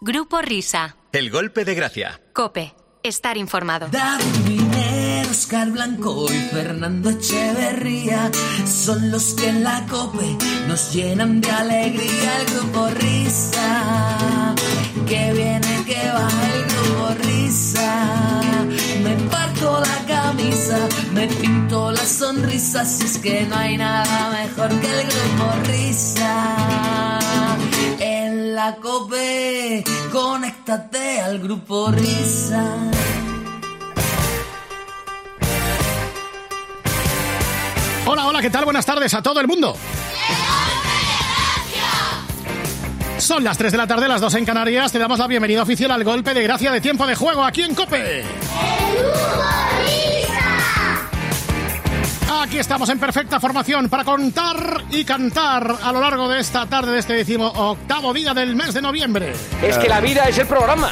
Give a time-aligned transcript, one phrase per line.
[0.00, 0.96] Grupo Risa.
[1.10, 2.20] El golpe de gracia.
[2.32, 2.72] Cope.
[3.02, 3.88] Estar informado.
[3.88, 8.30] David Miner, Oscar Blanco y Fernando Echeverría
[8.64, 10.36] son los que en la COPE
[10.68, 14.54] nos llenan de alegría el grupo Risa.
[15.08, 18.06] Que viene, que va el grupo Risa.
[19.02, 20.78] Me parto la camisa,
[21.12, 27.17] me pinto la sonrisa, si es que no hay nada mejor que el grupo Risa.
[28.58, 32.64] La COPE, conéctate al grupo Risa.
[38.04, 38.64] Hola, hola, ¿qué tal?
[38.64, 39.76] Buenas tardes a todo el mundo.
[43.18, 44.90] Son las 3 de la tarde, las 2 en Canarias.
[44.90, 47.76] Te damos la bienvenida oficial al golpe de gracia de tiempo de juego aquí en
[47.76, 48.24] Cope.
[52.40, 56.92] Aquí estamos en perfecta formación para contar y cantar a lo largo de esta tarde
[56.92, 59.32] de este decimo octavo día del mes de noviembre.
[59.60, 60.90] Es que la vida es el programa.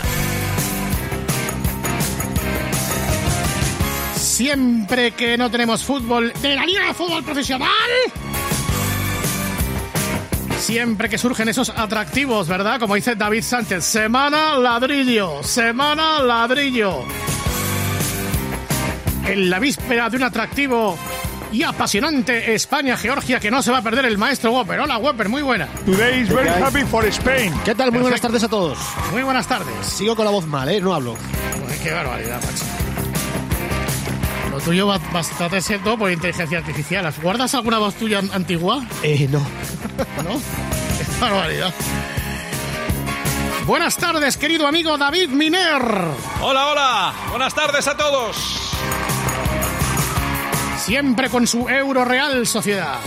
[4.17, 7.71] Siempre que no tenemos fútbol de la Liga de Fútbol Profesional.
[10.59, 12.81] Siempre que surgen esos atractivos, ¿verdad?
[12.81, 17.05] Como dice David Sánchez, semana ladrillo, semana ladrillo.
[19.27, 20.99] En la víspera de un atractivo
[21.53, 24.81] y apasionante España-Georgia que no se va a perder el maestro Whopper.
[24.81, 25.67] Hola Whopper, muy buena.
[25.85, 27.53] Today is very happy for Spain.
[27.65, 27.93] ¿Qué tal?
[27.93, 28.79] Muy buenas tardes a todos.
[29.13, 29.75] Muy buenas tardes.
[29.87, 30.81] Sigo con la voz mal, ¿eh?
[30.81, 31.17] No hablo.
[31.83, 32.65] Qué barbaridad, macho.
[34.51, 37.13] Lo tuyo va bastante ser todo por inteligencia artificial.
[37.23, 38.85] ¿Guardas alguna voz tuya an- antigua?
[39.03, 39.39] Eh, no.
[39.39, 40.31] ¿No?
[40.99, 41.73] Qué barbaridad.
[43.67, 45.83] Buenas tardes, querido amigo David Miner.
[46.41, 47.13] Hola, hola.
[47.31, 48.37] Buenas tardes a todos.
[50.87, 52.99] Siempre con su euro real sociedad.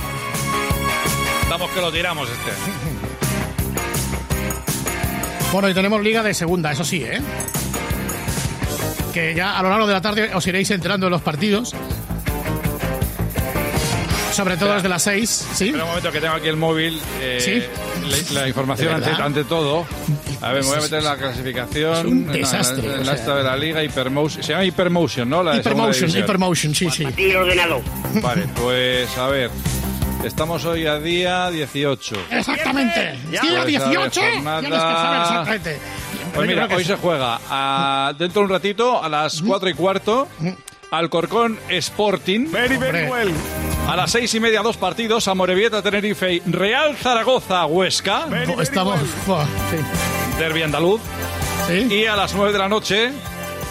[1.49, 2.51] Damos que lo tiramos este.
[5.53, 7.21] Bueno, y tenemos liga de segunda, eso sí, ¿eh?
[9.13, 11.73] Que ya a lo largo de la tarde os iréis enterando de los partidos.
[14.33, 15.65] Sobre todo desde las seis, ¿sí?
[15.67, 17.01] Espera un momento que tengo aquí el móvil.
[17.21, 17.63] eh, Sí.
[18.09, 19.85] La, la información ¿De ante, todo.
[20.41, 21.93] A ver, me voy a meter en la clasificación.
[21.97, 23.13] Es un en la- desastre, En, o la sea.
[23.13, 24.43] esta de la liga, Hypermotion.
[24.43, 25.43] Se llama Hypermotion, ¿no?
[25.43, 26.23] La de segunda Hypermotion.
[26.23, 27.05] Hypermotion, sí, sí.
[28.21, 29.49] Vale, pues a ver.
[30.23, 32.15] Estamos hoy a día 18.
[32.31, 33.17] Exactamente.
[33.31, 34.21] Día Pues, a ver, 18.
[34.21, 35.77] jornada- Tienes que saber exactamente.
[36.35, 40.27] Pues mira, hoy se juega a- dentro de un ratito, a las 4 y cuarto,
[40.91, 42.51] Alcorcón Sporting.
[42.51, 43.31] Very, very well.
[43.89, 48.27] A las seis y media, dos partidos, a Morevieta, Tenerife y Real Zaragoza, Huesca,
[48.61, 48.99] Estamos.
[50.37, 51.01] Derby andaluz.
[51.67, 51.87] Sí.
[51.91, 53.09] Y a las 9 de la noche,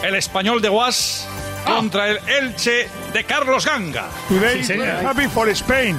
[0.02, 1.28] el Español de Guas
[1.64, 4.08] contra el Elche de Carlos Ganga.
[4.28, 5.96] Today Sí, happy for Spain.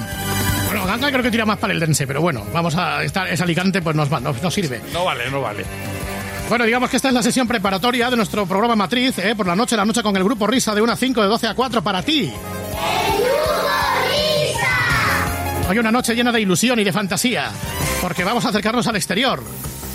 [0.66, 3.26] Bueno, Ganga creo que tira más para el dense, pero bueno, vamos a estar.
[3.26, 4.82] Es Alicante, pues nos va, nos, nos sirve.
[4.92, 5.64] No vale, no vale.
[6.50, 9.34] Bueno, digamos que esta es la sesión preparatoria de nuestro programa matriz, ¿eh?
[9.34, 11.46] por la noche, la noche con el grupo Risa de 1 a 5, de 12
[11.46, 12.30] a 4 para ti.
[15.70, 17.48] Hoy una noche llena de ilusión y de fantasía,
[18.02, 19.40] porque vamos a acercarnos al exterior.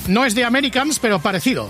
[0.08, 1.68] No es de Americans, pero parecido.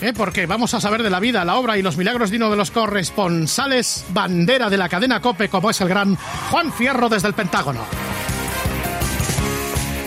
[0.00, 0.12] ¿eh?
[0.16, 2.56] Porque vamos a saber de la vida, la obra y los milagros de uno de
[2.56, 7.34] los corresponsales bandera de la cadena COPE, como es el gran Juan Fierro desde el
[7.34, 7.84] Pentágono.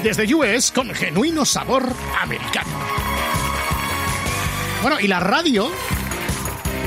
[0.02, 1.86] Desde US con genuino sabor
[2.22, 2.72] americano.
[4.82, 5.70] Bueno, y la radio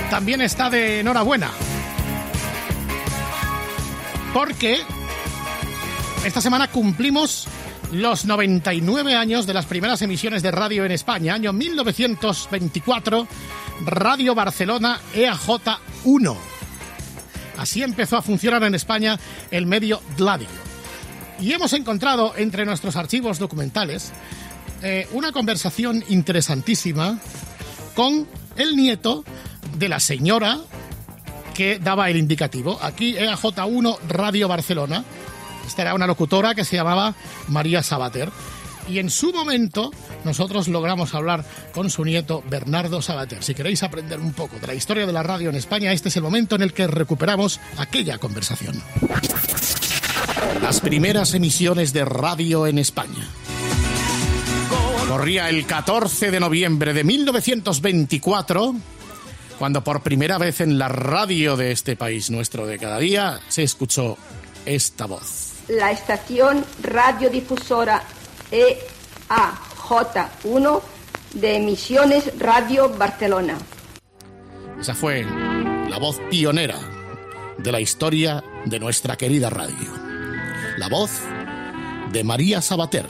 [0.09, 1.51] también está de enhorabuena.
[4.33, 4.81] Porque
[6.27, 7.47] esta semana cumplimos
[7.93, 11.35] los 99 años de las primeras emisiones de radio en España.
[11.35, 13.29] Año 1924,
[13.85, 16.37] Radio Barcelona E EAJ1.
[17.59, 19.21] Así empezó a funcionar en España
[19.53, 20.49] el medio Gladio.
[21.41, 24.13] Y hemos encontrado entre nuestros archivos documentales
[24.83, 27.21] eh, una conversación interesantísima
[27.95, 28.27] con
[28.57, 29.25] el nieto
[29.79, 30.59] de la señora
[31.55, 32.81] que daba el indicativo.
[32.83, 35.05] Aquí E EAJ1 Radio Barcelona.
[35.67, 37.15] Esta era una locutora que se llamaba
[37.49, 38.31] María Sabater.
[38.89, 39.91] Y en su momento
[40.25, 43.43] nosotros logramos hablar con su nieto Bernardo Sabater.
[43.43, 46.17] Si queréis aprender un poco de la historia de la radio en España, este es
[46.17, 48.81] el momento en el que recuperamos aquella conversación.
[50.63, 53.29] Las primeras emisiones de radio en España.
[55.09, 58.75] Corría el 14 de noviembre de 1924,
[59.59, 63.63] cuando por primera vez en la radio de este país nuestro de cada día se
[63.63, 64.19] escuchó
[64.65, 65.46] esta voz.
[65.69, 68.03] La estación radiodifusora
[68.51, 68.79] E
[69.29, 70.83] EAJ1
[71.35, 73.59] de Emisiones Radio Barcelona.
[74.81, 76.79] Esa fue la voz pionera
[77.59, 79.93] de la historia de nuestra querida radio.
[80.77, 81.11] La voz
[82.13, 83.07] de María Sabater,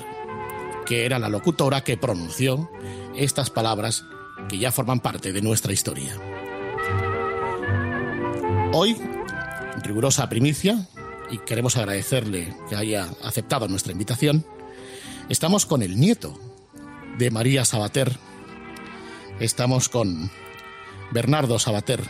[0.87, 2.71] que era la locutora que pronunció
[3.15, 4.05] estas palabras
[4.49, 6.17] que ya forman parte de nuestra historia.
[8.73, 8.97] Hoy,
[9.83, 10.87] rigurosa primicia,
[11.31, 14.45] y queremos agradecerle que haya aceptado nuestra invitación,
[15.29, 16.39] estamos con el nieto
[17.19, 18.13] de María Sabater.
[19.41, 20.31] Estamos con
[21.11, 22.01] Bernardo Sabater.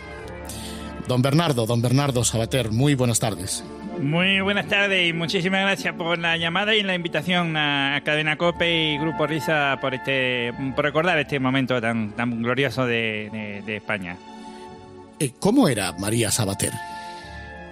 [1.08, 3.64] Don Bernardo, don Bernardo Sabater, muy buenas tardes.
[4.00, 8.92] Muy buenas tardes y muchísimas gracias por la llamada y la invitación a Cadena Cope
[8.92, 13.76] y Grupo Risa por este por recordar este momento tan, tan glorioso de, de- de
[13.76, 14.16] España.
[15.18, 16.72] Eh, ¿Cómo era María Sabater?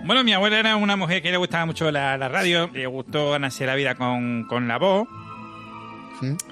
[0.05, 3.31] Bueno, mi abuela era una mujer que le gustaba mucho la, la radio, le gustó
[3.31, 5.09] ganarse la vida con, con la voz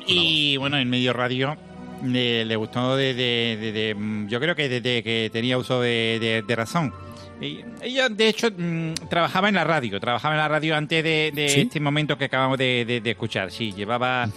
[0.07, 1.57] y bueno, en medio radio
[2.05, 6.43] le, le gustó desde, desde, mm, yo creo que desde que tenía uso de, de-
[6.43, 6.93] de razón.
[7.41, 11.31] Y ella, de hecho, mm, trabajaba en la radio, trabajaba en la radio antes de,
[11.35, 11.61] de ¿Sí?
[11.63, 13.51] este momento que acabamos de, de- de escuchar.
[13.51, 14.29] Sí, llevaba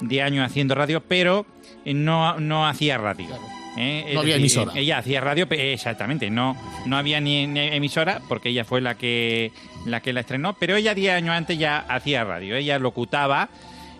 [0.00, 1.46] 10 años haciendo radio, pero
[1.86, 3.28] no, no hacía radio.
[3.76, 4.10] ¿Eh?
[4.14, 4.72] No había emisora.
[4.74, 6.56] Ella hacía radio, exactamente, no,
[6.86, 9.52] no había ni, ni emisora porque ella fue la que,
[9.86, 12.56] la que la estrenó, pero ella 10 años antes ya hacía radio.
[12.56, 13.48] Ella locutaba,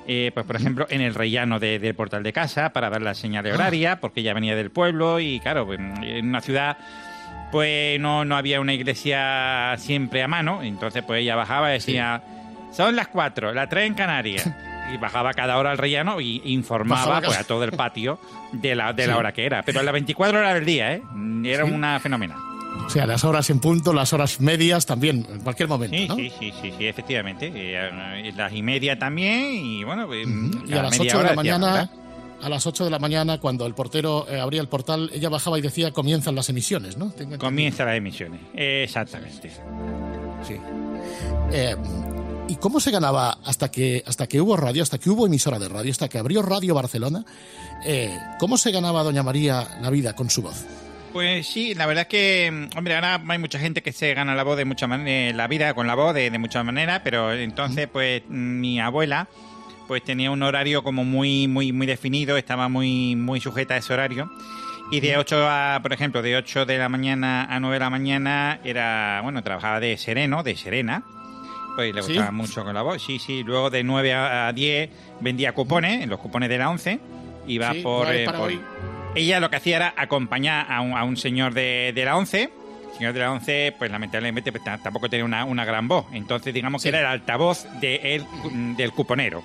[0.07, 3.15] eh, pues por ejemplo, en el rellano de- del portal de casa para dar la
[3.15, 6.77] señal horaria, porque ella venía del pueblo y claro, pues, en una ciudad
[7.53, 12.21] pues no, no había una iglesia siempre a mano, entonces pues ella bajaba y decía,
[12.73, 14.51] son las cuatro, las tres en Canarias.
[14.93, 18.19] Y bajaba cada hora al rellano y informaba pues, a todo el patio
[18.53, 19.19] de la, de la Sí.
[19.19, 19.63] hora que era.
[19.63, 21.03] Pero las 24 horas del día, ¿eh?
[21.45, 21.71] Era Sí.
[21.73, 22.37] una fenómena.
[22.87, 26.17] O sea, las horas en punto, las horas medias también, en cualquier momento, Sí, ¿no?
[26.17, 27.51] sí, sí, sí, sí, efectivamente.
[27.55, 30.27] Eh, las y media también y bueno, pues,
[30.67, 31.91] Y a las media 8 de la hora mañana,
[32.43, 35.59] a las 8 de la mañana, cuando el portero eh, abría el portal, ella bajaba
[35.59, 37.07] y decía comienzan las emisiones, ¿no?
[37.07, 37.39] Tengo entendido.
[37.39, 38.41] Comienza las emisiones.
[38.55, 39.51] Exactamente.
[40.47, 40.57] Sí.
[41.53, 41.75] Eh,
[42.47, 45.69] ¿Y cómo se ganaba hasta que, hasta que hubo radio, hasta que hubo emisora de
[45.69, 47.25] radio, hasta que abrió Radio Barcelona?
[47.87, 50.65] eh, ¿Cómo se ganaba Doña María la vida con su voz?
[51.13, 54.35] Pues sí, la verdad es que, mm, hombre, ahora hay mucha gente que se gana
[54.35, 57.33] la voz de mucha manera, la vida con la voz de, de muchas maneras, pero
[57.33, 59.29] entonces, pues, mi abuela,
[59.87, 63.93] pues tenía un horario como muy, muy, muy definido, estaba muy, muy sujeta a ese
[63.93, 64.31] horario.
[64.91, 67.91] Y de 8 a, por ejemplo, de 8 de la mañana a 9 de la
[67.91, 71.05] mañana era, bueno, trabajaba de sereno, de serena.
[71.75, 72.13] Pues le ¿Sí?
[72.13, 73.03] gustaba mucho con la voz.
[73.03, 73.43] Sí, sí.
[73.43, 74.91] Luego de 9 a a 10
[75.21, 77.01] vendía cupones, los cupones de la 11.
[77.47, 78.53] Iba Sí, por, eh, por-
[79.17, 82.43] ella lo que hacía era acompañar a un, a un señor de, de la 11.
[82.93, 86.07] El señor de la 11, pues lamentablemente pues, tampoco tenía una, una gran voz.
[86.13, 86.87] Entonces, digamos Sí.
[86.87, 88.25] que era el altavoz de él,
[88.77, 89.43] del cuponero.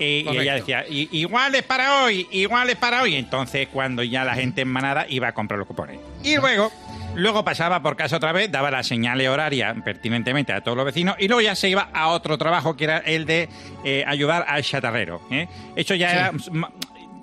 [0.00, 3.14] Eh, y ella decía, "I- igual es para hoy, igual es para hoy.
[3.14, 5.98] Entonces, cuando ya la gente en manada iba a comprar los cupones.
[6.24, 6.72] Y luego,
[7.16, 11.16] luego pasaba por casa otra vez, daba la señal horaria pertinentemente a todos los vecinos
[11.18, 13.48] y luego ya se iba a otro trabajo que era el de
[13.84, 15.20] eh, ayudar al chatarrero.
[15.30, 15.48] ¿eh?
[15.76, 16.16] Eso ya Sí.
[16.16, 16.70] era ma-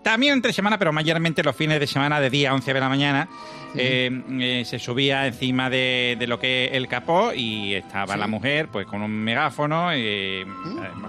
[0.03, 2.89] también entre semana, pero mayormente los fines de semana de día a 11 de la
[2.89, 3.27] mañana,
[3.75, 4.09] eh,
[4.39, 8.19] eh, se subía encima de, de lo que es el capó y estaba Sí.
[8.19, 10.45] la mujer pues con un megáfono eh,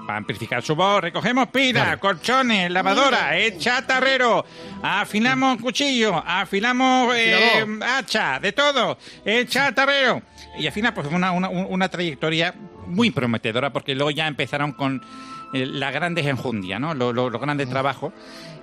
[0.07, 1.01] para amplificar su voz.
[1.03, 2.01] Recogemos pilas, Claro.
[2.01, 4.45] colchones, lavadora, el chatarrero,
[4.83, 10.23] afilamos cuchillo, afilamos eh, hacha, de todo, el chatarrero.
[10.59, 12.55] Y al final pues una, una, una trayectoria
[12.87, 15.03] muy prometedora porque luego ya empezaron con
[15.53, 16.95] eh, las grandes enjundias, ¿no?
[16.95, 18.13] Lo- lo- los grandes trabajos.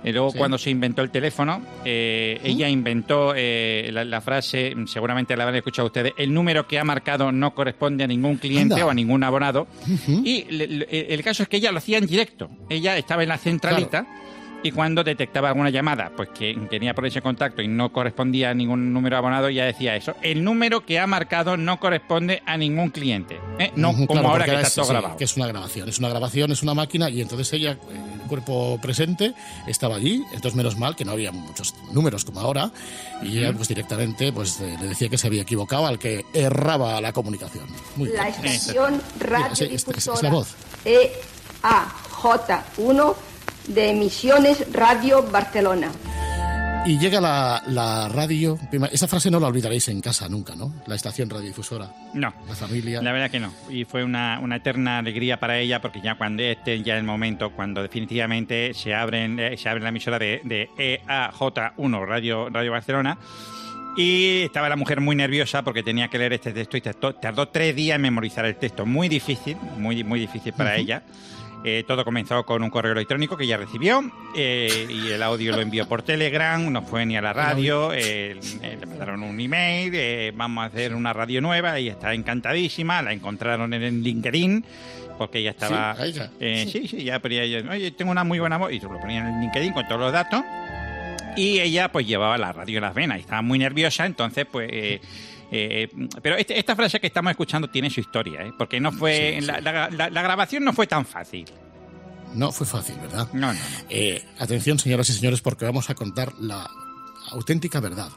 [0.02, 0.38] Y luego Sí.
[0.38, 5.56] cuando se inventó el teléfono, eh, ella inventó eh, la, la frase, seguramente la habrán
[5.58, 8.86] escuchado ustedes, el número que ha marcado no corresponde a ningún cliente Anda.
[8.86, 9.66] o a ningún abonado.
[10.08, 12.48] Y le- le- el caso es que ella lo hacía en directo.
[12.70, 14.06] Ella estaba en la centralita.
[14.62, 18.54] Y cuando detectaba alguna llamada, pues que tenía por ese contacto y no correspondía a
[18.54, 20.14] ningún número abonado, ya decía eso.
[20.20, 23.40] El número que ha marcado no corresponde a ningún cliente.
[23.58, 23.72] ¿eh?
[23.76, 25.16] No como claro, ahora que está es- todo sí, grabado.
[25.16, 28.78] Que es una grabación, es una grabación, es una máquina y entonces ella, el cuerpo
[28.82, 29.32] presente,
[29.66, 30.22] estaba allí.
[30.34, 32.70] Entonces menos mal que no había muchos números como ahora
[33.22, 37.00] y ella pues directamente pues eh, le decía que se había equivocado al que erraba
[37.00, 37.64] la comunicación.
[37.96, 38.34] Muy La bien.
[38.44, 39.00] estación
[39.54, 40.54] sí, es- es- es la radiodifusora voz.
[40.84, 43.14] EAJ1
[43.68, 45.90] de Emisiones Radio Barcelona.
[46.86, 48.58] Y llega la, la radio,
[48.90, 50.72] esa frase no la olvidaréis en casa nunca, ¿no?
[50.86, 52.32] La estación radiodifusora, No.
[52.48, 53.02] la familia.
[53.02, 53.52] La verdad que no.
[53.68, 57.50] Y fue una, una eterna alegría para ella porque ya cuando este ya el momento,
[57.50, 60.70] cuando definitivamente se abren, eh, se abre la emisora de, de
[61.06, 63.18] EAJ1, Radio, Radio Barcelona,
[63.98, 67.48] y estaba la mujer muy nerviosa porque tenía que leer este texto y tardó, tardó
[67.48, 68.86] tres días en memorizar el texto.
[68.86, 71.02] Muy difícil, muy, muy difícil para ella.
[71.62, 74.02] Eh, todo comenzó con un correo electrónico que ella recibió
[74.34, 78.40] eh, y el audio lo envió por Telegram, no fue ni a la radio, eh,
[78.62, 83.02] eh, le mandaron un email, eh, vamos a hacer una radio nueva y está encantadísima,
[83.02, 84.64] la encontraron en el LinkedIn
[85.18, 85.94] porque ella estaba...
[85.96, 86.02] Sí,
[86.40, 86.66] ella.
[86.66, 89.20] sí, sí, ya ponía ella, oye, tengo una muy buena voz y se lo ponía
[89.20, 90.42] en el LinkedIn con todos los datos
[91.36, 95.00] Y ella pues llevaba la radio en las venas y estaba muy nerviosa, entonces pues...
[95.52, 98.52] eh, eh, pero este- esta frase que estamos escuchando tiene su historia, ¿eh?
[98.56, 99.46] porque no fue Sí, sí.
[99.46, 101.44] La, la- la- la grabación no fue tan fácil.
[102.34, 103.28] No fue fácil, ¿verdad?
[103.32, 103.58] No, no, no.
[103.88, 106.70] Eh, atención, señoras y señores, porque vamos a contar la
[107.30, 108.08] auténtica verdad.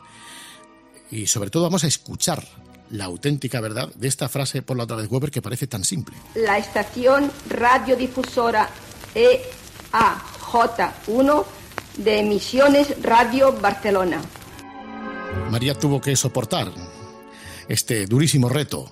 [1.09, 2.43] Y sobre todo vamos a escuchar
[2.91, 6.15] la auténtica verdad de esta frase por la otra vez Weber que parece tan simple.
[6.35, 8.69] La estación radiodifusora
[9.15, 9.41] E
[9.91, 11.45] EAJ1
[11.97, 14.21] de Emisiones Radio Barcelona.
[15.49, 16.71] María tuvo que soportar
[17.67, 18.89] este durísimo reto,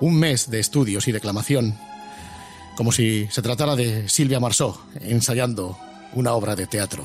[0.00, 1.78] un mes de estudios y declamación,
[2.76, 5.78] como si se tratara de Silvia Marsó ensayando
[6.14, 7.04] una obra de teatro.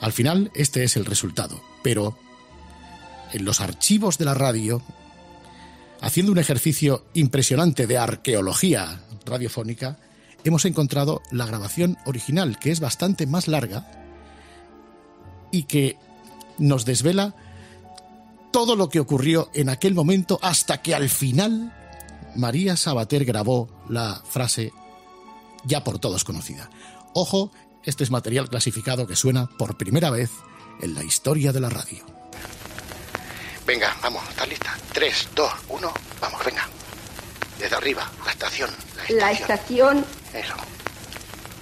[0.00, 2.16] Al final, este es el resultado, pero
[3.32, 4.82] en los archivos de la radio,
[6.00, 9.98] haciendo un ejercicio impresionante de arqueología radiofónica,
[10.44, 13.90] hemos encontrado la grabación original, que es bastante más larga
[15.50, 15.96] y que
[16.58, 17.34] nos desvela
[18.50, 21.74] todo lo que ocurrió en aquel momento hasta que al final
[22.36, 24.72] María Sabater grabó la frase
[25.64, 26.70] ya por todos conocida.
[27.14, 27.50] Ojo,
[27.84, 30.30] este es material clasificado que suena por primera vez
[30.80, 32.04] en la historia de la radio.
[33.66, 34.78] Venga, vamos, ¿estás lista?
[34.92, 36.68] 3, 2, 1, vamos, venga.
[37.58, 39.18] Desde arriba, la estación, la estación.
[39.18, 40.54] La estación Eso.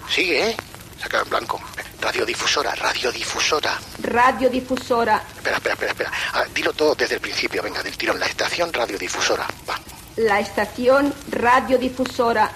[0.09, 0.57] Sigue, ¿eh?
[1.01, 1.61] Saca en blanco.
[2.01, 3.79] Radiodifusora, radiodifusora.
[4.03, 6.13] radiodifusora Espera, espera, espera, espera.
[6.35, 8.19] Ah, dilo todo desde el principio, venga, del tirón.
[8.19, 9.47] La estación radiodifusora.
[9.69, 9.79] Va.
[10.17, 12.51] la estación radiodifusora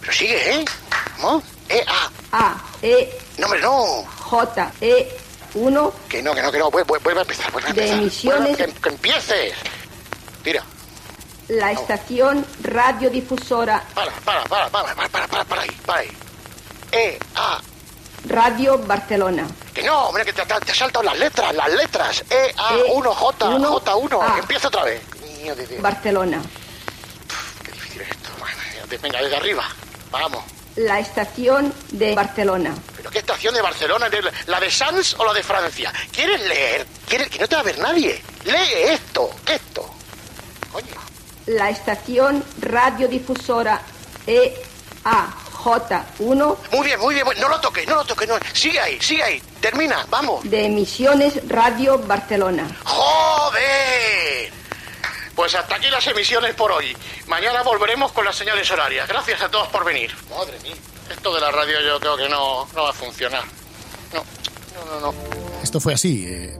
[0.00, 0.64] Pero sigue, ¿eh?
[1.20, 1.42] ¿Cómo?
[1.68, 2.10] E, A.
[2.32, 4.04] A E No, hombre, no.
[4.18, 5.16] J E
[5.54, 6.70] 1 Que no, que no, que no.
[6.70, 7.98] Vuelve, a empezar, vuelve a De empezar.
[8.02, 9.54] emisiones- Vuelve, que, que empieces.
[10.42, 10.62] Tira.
[11.48, 16.08] la estación radiodifusora Para, para, para, para, para, para, para, para ahí, para ahí.
[16.92, 17.60] E, A.
[18.28, 22.24] Radio Barcelona Que no, hombre, que te, te, te has saltado las letras, las letras.
[22.30, 24.22] E, A, 1, J, uno, J1.
[24.22, 24.38] A.
[24.38, 25.00] Empieza otra vez.
[25.38, 25.82] Niño de Dios.
[25.82, 26.40] Barcelona
[27.64, 28.30] Qué difícil es esto.
[29.02, 29.64] Venga, desde arriba.
[30.10, 30.44] Vamos.
[30.76, 34.08] la estación de Barcelona ¿Pero qué estación de Barcelona?
[34.10, 35.92] ¿De- ¿La de Sans o la de Francia?
[36.12, 36.86] ¿Quieres leer?
[37.08, 38.22] ¿Quieres que no te va a ver nadie?
[38.44, 39.90] Lee esto, esto.
[40.70, 40.94] Coño.
[41.46, 43.80] la estación radiodifusora
[44.26, 44.62] E
[45.62, 47.26] EAJ1 Muy bien, muy bien.
[47.40, 48.28] No lo toques, no lo toques.
[48.28, 48.34] No.
[48.52, 49.42] Sigue ahí, sigue ahí.
[49.60, 50.48] Termina, vamos.
[50.48, 52.68] de Emisiones Radio Barcelona.
[52.84, 54.52] ¡Joder!
[55.34, 56.96] Pues hasta aquí las emisiones por hoy.
[57.26, 59.08] Mañana volveremos con las señales horarias.
[59.08, 60.14] Gracias a todos por venir.
[60.30, 60.74] Madre mía.
[61.10, 63.44] Esto de la radio yo creo que no, no va a funcionar.
[64.12, 64.24] No,
[64.74, 65.14] no, no, no.
[65.62, 66.58] Esto fue así, eh,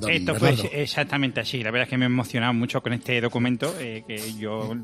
[0.00, 0.70] don Esto fue Bernardo.
[0.74, 1.62] exactamente así.
[1.62, 4.74] La verdad es que me he emocionado mucho con este documento, eh, que yo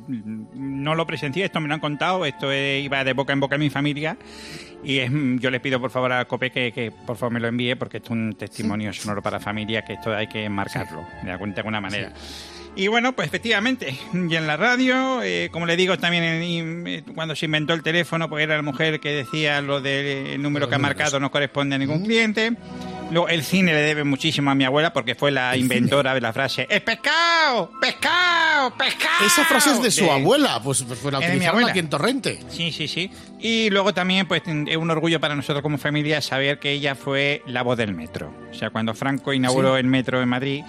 [0.54, 3.60] no lo presencié, esto me lo han contado, esto iba de boca en boca en
[3.62, 4.16] mi familia
[4.84, 7.48] y es, yo le pido por favor a COPE que, que por favor me lo
[7.48, 11.04] envíe porque esto es un testimonio sonoro para la familia, que esto hay que marcarlo
[11.24, 12.12] de alguna, de alguna manera.
[12.78, 17.34] Y bueno, pues efectivamente, y en la radio, eh, como le digo, también en- cuando
[17.34, 20.74] se inventó el teléfono, pues era la mujer que decía lo del número Los que
[20.74, 22.52] ha marcado no corresponde a ningún cliente.
[23.10, 26.32] Luego, el cine le debe muchísimo a mi abuela porque fue la inventora de la
[26.32, 27.70] frase ¡Es pescado!
[27.80, 28.74] ¡Pescado!
[28.76, 29.24] ¡Pescado!
[29.26, 31.70] Esa frase es de su abuela, pues, pues la de mi utilizaron abuela.
[31.70, 32.40] aquí en Torrente.
[32.50, 33.10] Sí, sí, sí.
[33.38, 37.42] Y luego también, pues, es un orgullo para nosotros como familia saber que ella fue
[37.46, 38.34] la voz del metro.
[38.50, 39.80] O sea, cuando Franco inauguró Sí.
[39.80, 40.64] el metro en Madrid,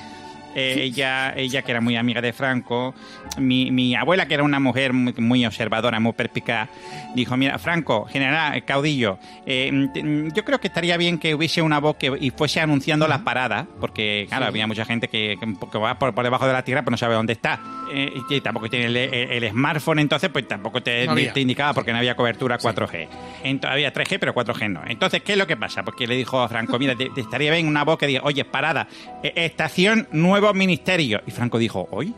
[0.58, 2.94] eh, ella, ella que era muy amiga de Franco,
[3.38, 6.70] mi, mi abuela que era una mujer muy, muy observadora, muy perspicaz,
[7.16, 11.80] dijo, mira, Franco, general, caudillo, eh, mm, yo creo que estaría bien que hubiese una
[11.80, 16.00] voz que y fuese anunciando las paradas, porque, claro, había mucha gente que, que- va
[16.00, 17.60] por, por debajo de la tierra pero no sabe dónde está.
[17.94, 21.74] Eh, y tampoco tiene el, el- el smartphone, entonces pues tampoco te, No te indicaba
[21.74, 23.08] porque no había cobertura 4G.
[23.44, 24.82] Entonces, había 3G, pero 4G no.
[24.88, 25.84] Entonces, ¿qué es lo que pasa?
[25.84, 28.44] Porque le dijo a Franco, mira, te, te estaría bien una voz que diga, oye,
[28.44, 28.88] parada,
[29.24, 30.08] eh, estación
[30.48, 31.22] Nuevo Ministerio.
[31.28, 32.14] Y Franco dijo, ¿hoy?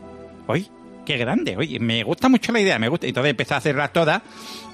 [0.46, 0.66] ¿Hoy?
[1.04, 3.06] Qué grande, oye, me gusta mucho la idea, me gusta.
[3.06, 4.22] Entonces empezó a hacerlas todas.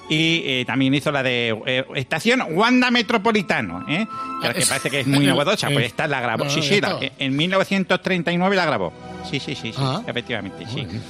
[0.09, 4.07] Y eh, también hizo la de eh, estación Wanda Metropolitano, ¿eh?
[4.41, 6.45] Que, que parece que es muy novedosa, pues esta la grabó.
[6.45, 7.01] No, Sí, sí, la- estaba.
[7.19, 8.93] en 1939 la grabó.
[9.29, 10.01] Sí, sí, sí, sí, Ah.
[10.07, 10.75] efectivamente, sí.
[10.85, 11.01] Bien.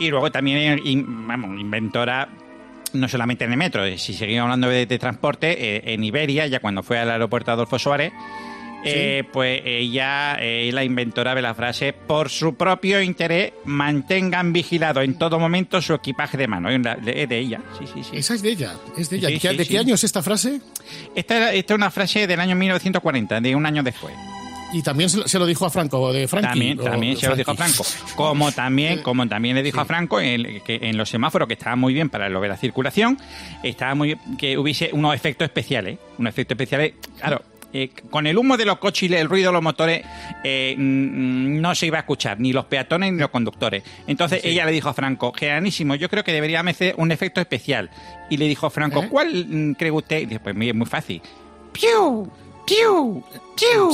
[0.00, 2.28] Y luego también, in- vamos, inventora
[2.94, 6.46] no solamente en el metro, eh, si seguimos hablando de, de transporte, eh, en Iberia,
[6.48, 8.12] ya cuando fue al aeropuerto Adolfo Suárez,
[8.84, 14.52] eh, pues ella eh, es la inventora de la frase, por su propio interés, mantengan
[14.52, 16.70] vigilado en todo momento su equipaje de mano.
[16.70, 18.16] Es de ella, sí, sí, sí.
[18.16, 19.28] Esa es de ella, es de ella.
[19.28, 19.70] Sí, ¿De qué- sí, ¿De sí.
[19.70, 20.60] qué año es esta frase?
[21.14, 24.14] Esta, es una frase del año 1940, de un año después.
[24.72, 26.48] Y también se lo, dijo a Franco, de Frankie.
[26.48, 27.56] También, también se lo dijo a.
[27.56, 27.84] Franco.
[28.14, 31.74] Como también, como también le dijo a Franco en, que en los semáforos, que estaba
[31.74, 33.18] muy bien para lo de la circulación,
[33.64, 35.98] estaba muy bien que hubiese unos efectos especiales.
[36.18, 39.52] Unos efectos especiales, claro, eh, con el humo de los coches y el ruido de
[39.54, 40.04] los motores
[40.42, 43.82] eh, no se iba a escuchar, ni los peatones ni los conductores.
[44.06, 47.90] Entonces ella le dijo a Franco, Generanísimo, yo creo que debería hacer un efecto especial.
[48.28, 49.08] Y le dijo Franco, ¿Eh?
[49.08, 50.20] ¿cuál cree usted?
[50.20, 51.22] Y dice, pues muy, muy fácil.
[51.72, 52.28] ¡Piu!
[52.66, 53.22] ¡Piu!
[53.56, 53.90] ¡Piu!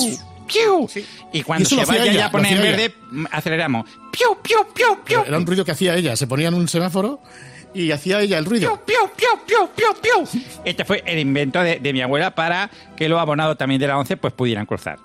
[0.47, 0.89] ¡Piu!
[1.33, 2.95] Y cuando Y se vaya ella, ya a poner en verde,
[3.31, 3.89] aceleramos.
[4.13, 4.37] ¡Piu!
[4.43, 4.59] ¡Piu!
[4.75, 5.05] ¡Piu!
[5.05, 5.21] ¡Piu!
[5.27, 6.17] Era un ruido que hacía ella.
[6.17, 7.21] Se ponía en un semáforo
[7.77, 8.81] y hacía ella el ruido.
[8.85, 8.95] ¡Piu!
[9.17, 9.29] ¡Piu!
[9.47, 9.69] ¡Piu!
[9.75, 9.87] ¡Piu!
[10.03, 10.41] ¡Piu!
[10.65, 13.99] Este fue el invento de, de mi abuela para que los abonados también de la
[13.99, 14.99] 11 pues pudieran cruzar.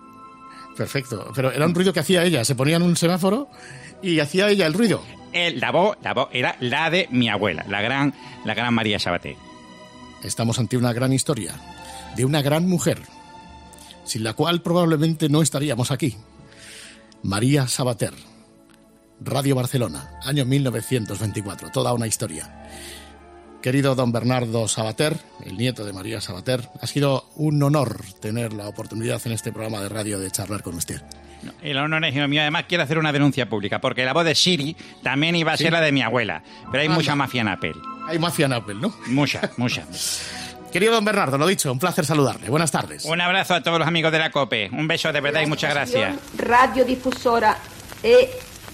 [0.78, 1.32] Perfecto.
[1.36, 2.46] Pero era un ruido que hacía ella.
[2.46, 3.50] Se ponía en un semáforo
[4.02, 5.04] y hacía ella el ruido.
[5.34, 8.14] El- la voz, la voz era la de mi abuela, la gran,
[8.46, 9.38] la gran María Sabaté.
[10.24, 11.54] Estamos ante una gran historia
[12.16, 13.00] de una gran mujer,
[14.04, 16.16] sin la cual probablemente no estaríamos aquí.
[17.24, 18.14] María Sabater,
[19.24, 22.50] Radio Barcelona, año 1924, toda una historia.
[23.62, 28.68] Querido don Bernardo Sabater, el nieto de María Sabater, ha sido un honor tener la
[28.68, 31.02] oportunidad en este programa de radio de charlar con usted.
[31.62, 32.42] El honor es mío.
[32.42, 35.66] Además, quiero hacer una denuncia pública, porque la voz de Siri también iba a Sí.
[35.66, 36.42] ser la de mi abuela.
[36.72, 36.98] Pero hay Anda.
[36.98, 37.74] mucha mafia en Apple.
[38.08, 38.92] Hay mafia en Apple, ¿no?
[39.08, 39.86] Mucha, mucha.
[40.72, 42.50] Querido don Bernardo, lo dicho, un placer saludarle.
[42.50, 43.06] Buenas tardes.
[43.06, 44.70] Un abrazo a todos los amigos de la COPE.
[44.72, 46.16] Un beso de verdad y muchas gracias.
[46.38, 47.58] Radiodifusora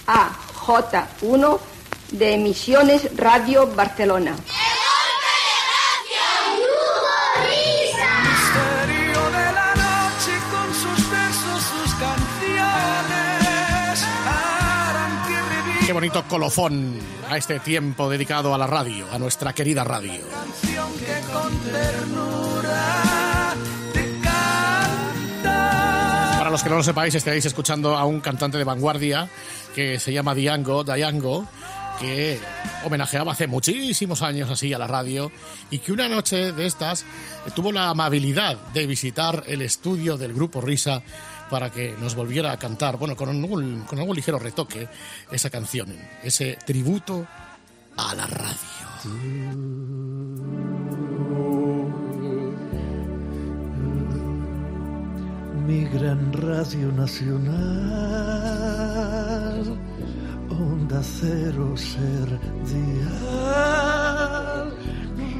[0.07, 1.59] EAJ1
[2.11, 4.35] de Emisiones Radio Barcelona.
[15.85, 16.99] Qué bonito colofón
[17.29, 20.19] a este tiempo dedicado a la radio, a nuestra querida radio.
[20.29, 23.53] canción que con ternura
[23.93, 26.35] te canta.
[26.39, 29.29] Para los que no lo sepáis, estaréis escuchando a un cantante de vanguardia
[29.77, 31.47] que se llama Diango, Diango,
[31.99, 32.39] que
[32.83, 35.31] homenajeaba hace muchísimos años así a la radio
[35.69, 37.05] y que una noche de estas
[37.53, 41.03] tuvo la amabilidad de visitar el estudio del grupo Risa
[41.51, 44.87] para que nos volviera a cantar, bueno, con algún, con algún ligero retoque,
[45.31, 47.27] esa canción, ese tributo
[47.97, 49.77] a la radio.
[55.67, 57.57] mi gran radio nacional,
[60.97, 63.05] onda cero ser dial,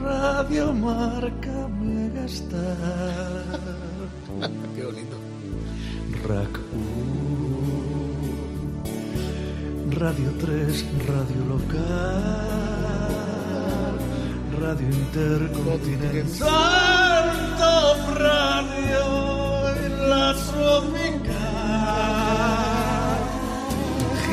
[0.04, 3.60] radio marca megastar,
[4.76, 5.18] Qué bonito.
[6.28, 6.60] rack
[10.00, 11.84] radio 3, radio local,
[14.62, 17.26] radio intercontinental,
[17.58, 19.04] top radio
[19.74, 19.76] y
[20.10, 22.77] la tropical.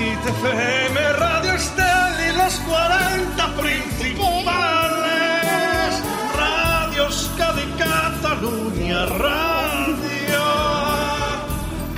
[0.05, 4.33] Hit FM, Radio Estel y los 40 principales.
[6.37, 10.45] Radios Cádiz, Cataluña, Radio.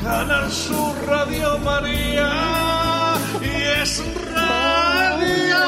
[0.01, 2.31] Canal Sur, Radio María.
[3.43, 4.01] Y es
[4.33, 5.65] Radio.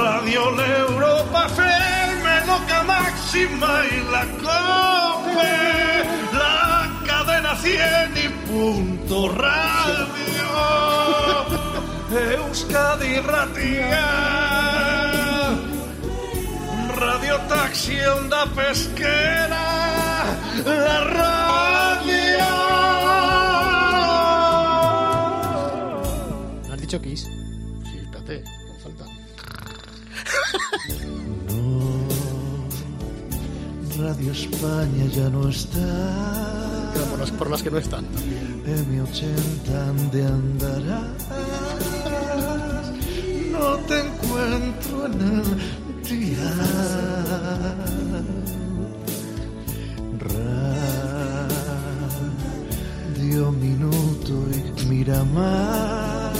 [0.00, 5.56] Radio La Europa FM, Loca Máxima y la COPE.
[6.32, 10.23] La cadena 100 y punto radio.
[12.14, 14.06] Euskadi Ratia.
[16.94, 19.66] Radio Taxi Onda Pesquera.
[20.64, 22.46] La radio.
[26.70, 27.22] ¿Han dicho Kiss?
[27.22, 29.04] Sí, espérate, no falta.
[33.98, 36.92] Radio España ya no está.
[37.10, 38.04] Por las, por las que no están.
[38.64, 41.43] M80 de andarás.
[44.34, 45.44] Encuentro en el
[46.02, 46.58] dial.
[52.98, 56.32] Radio Minuto y Miramar.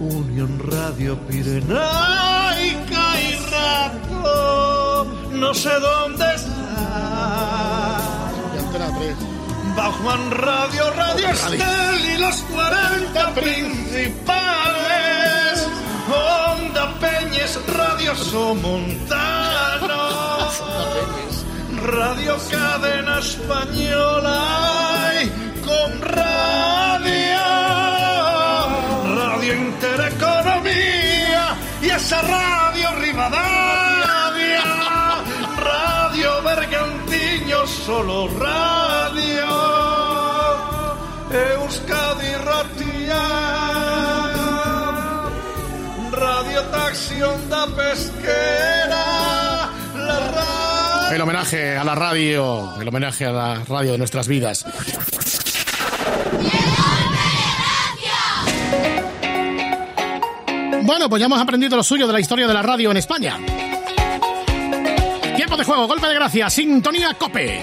[0.00, 5.06] Unión Radio Pirenaica y Rato.
[5.32, 8.00] No sé dónde está.
[8.54, 9.16] Y Antena 3.
[9.76, 14.87] Bachman Radio, Radio Estel y los 40 principales.
[18.16, 20.08] Somontano.
[21.92, 25.28] Radio Cadena Española y
[25.60, 27.38] con Radio.
[29.14, 34.64] Radio Intereconomía y esa Radio Rivadavia.
[35.56, 39.46] Radio Bergantiño, solo radio.
[41.30, 43.57] Euskadi Ratia.
[46.70, 49.04] Taxi Onda Pesquera.
[49.94, 51.14] La radio.
[51.14, 54.64] El homenaje a la radio, el homenaje a la radio de nuestras vidas.
[60.82, 63.38] Bueno, pues ya hemos aprendido lo suyo de la historia de la radio en España.
[65.36, 67.62] Tiempo de juego, golpe de gracia, sintonía cope.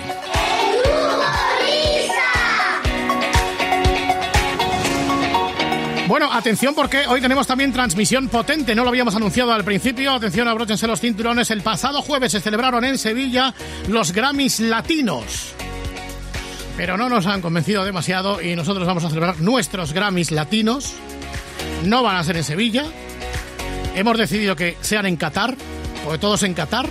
[6.07, 10.11] Bueno, atención porque hoy tenemos también transmisión potente, no lo habíamos anunciado al principio.
[10.11, 11.49] Atención, abróchense los cinturones.
[11.49, 13.55] El pasado jueves se celebraron en Sevilla
[13.87, 15.53] los Grammys Latinos.
[16.77, 20.93] Pero no nos han convencido demasiado y nosotros vamos a celebrar nuestros Grammys Latinos.
[21.85, 22.85] No van a ser en Sevilla.
[23.95, 25.55] Hemos decidido que sean en Qatar,
[26.03, 26.87] porque todos en Qatar.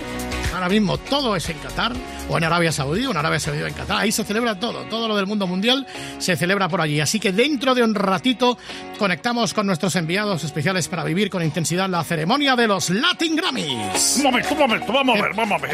[0.53, 1.93] Ahora mismo todo es en Qatar,
[2.29, 3.97] o en Arabia Saudí, o en Arabia Saudí o en Qatar.
[4.01, 5.85] Ahí se celebra todo, todo lo del mundo mundial
[6.17, 6.99] se celebra por allí.
[6.99, 8.57] Así que dentro de un ratito
[8.97, 14.15] conectamos con nuestros enviados especiales para vivir con intensidad la ceremonia de los Latin Grammys.
[14.17, 15.71] Un momento, un momento, vamos a ver, vamos a ver.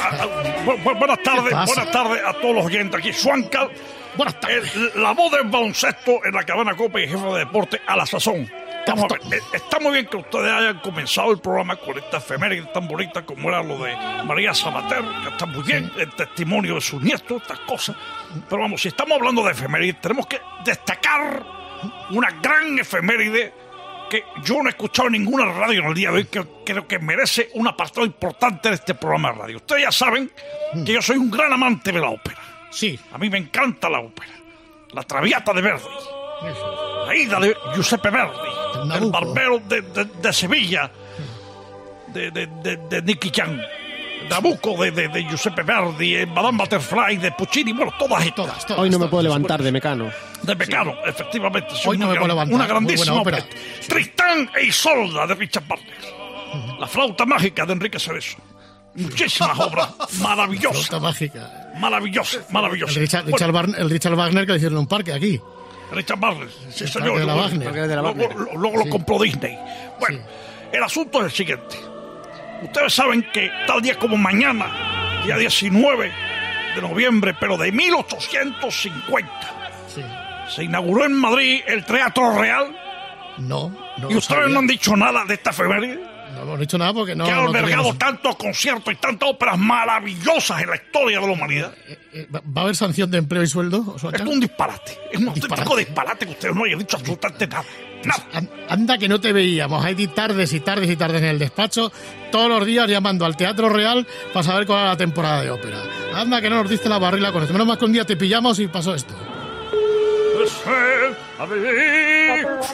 [0.00, 0.26] Ah,
[0.66, 3.10] bu- bu- buenas tardes, buenas tardes a todos los oyentes aquí.
[3.12, 3.68] Juanca,
[4.16, 4.74] Buenas tardes.
[4.74, 8.04] el- la voz del baloncesto en la cadena Copa y jefe de deporte a la
[8.06, 8.50] sazón.
[8.86, 12.16] Vamos a ver, eh, está muy bien que ustedes hayan comenzado el programa con esta
[12.16, 16.74] efeméride tan bonita como era lo de María Sabater, que está muy bien, el testimonio
[16.74, 17.96] de sus nietos, estas cosas.
[18.48, 21.44] Pero vamos, si estamos hablando de efeméride, tenemos que destacar
[22.10, 23.52] una gran efeméride
[24.10, 26.86] que yo no he escuchado en ninguna radio en el día de hoy, que creo
[26.88, 29.56] que merece un apartado importante de este programa de radio.
[29.58, 30.30] Ustedes ya saben
[30.84, 32.38] que yo soy un gran amante de la ópera.
[32.70, 32.98] Sí.
[33.12, 34.32] A mí me encanta la ópera.
[34.92, 36.19] La Traviata de Verdi.
[37.06, 38.94] La ida de Giuseppe Verdi.
[38.94, 40.90] El barbero de, de- de Sevilla.
[42.08, 43.60] De, de, de, de Nicky Chan.
[44.28, 46.16] Nabucco de, de, de Giuseppe Verdi.
[46.16, 47.72] eh, Madame Butterfly de Puccini.
[47.72, 48.34] Bueno, todas estas.
[48.46, 48.82] Todas, todas.
[48.82, 50.10] Hoy no me puedo levantar de mecano.
[50.42, 51.70] De Mecano, efectivamente.
[51.74, 53.38] sí, Hoy no me puedo levantar, Una grandísima ópera.
[53.38, 53.56] ópera.
[53.86, 56.20] Tristán e Isolda de Richard Wagner.
[56.78, 58.38] La flauta mágica de Enrique Cerezo.
[58.94, 59.88] Muchísimas obras
[60.20, 60.86] maravillosas.
[60.88, 61.72] Flauta mágica.
[61.78, 62.96] Maravillosas, El maravillosas.
[62.96, 65.40] Richard, Bueno, Richard Wagner- el Richard Wagner que le hicieron en un parque aquí.
[65.92, 66.18] Richard
[66.70, 67.18] sí El señor.
[67.18, 67.64] de la Luego- Wagner.
[67.64, 68.36] Parque de la Luego, Wagner.
[68.36, 68.90] lo- luego lo Sí.
[68.90, 69.58] compró Disney.
[69.98, 70.18] Bueno,
[70.72, 71.76] el asunto es el siguiente.
[72.62, 76.12] Ustedes saben que tal día como mañana, día 19
[76.74, 79.30] de noviembre, pero de 1850,
[79.88, 80.02] Sí.
[80.54, 82.76] se inauguró en Madrid el Teatro Real.
[83.38, 84.10] No, no.
[84.10, 84.48] y ustedes sabía.
[84.52, 85.98] no han dicho nada de esta efeméride.
[86.40, 87.24] No hemos dicho nada porque no.
[87.24, 91.26] que ha no albergado teníamos- tantos conciertos y tantas óperas maravillosas en la historia de
[91.26, 91.74] la humanidad.
[92.12, 93.96] Eh, ¿Va va a haber sanción de empleo y sueldo?
[93.96, 94.98] Es un disparate.
[95.12, 95.84] Es un auténtico Disparate.
[95.84, 97.64] disparate que ustedes no hayan dicho absolutamente nada.
[98.04, 98.24] Nada.
[98.32, 101.92] An- Anda que no te veíamos, hay tardes y tardes y tardes en el despacho,
[102.32, 105.76] todos los días llamando al Teatro Real para saber cuál era la temporada de ópera.
[106.14, 107.52] Anda que no nos diste la barrila con esto.
[107.52, 109.14] Menos mal que un día te pillamos y pasó esto.
[111.38, 111.58] A ver.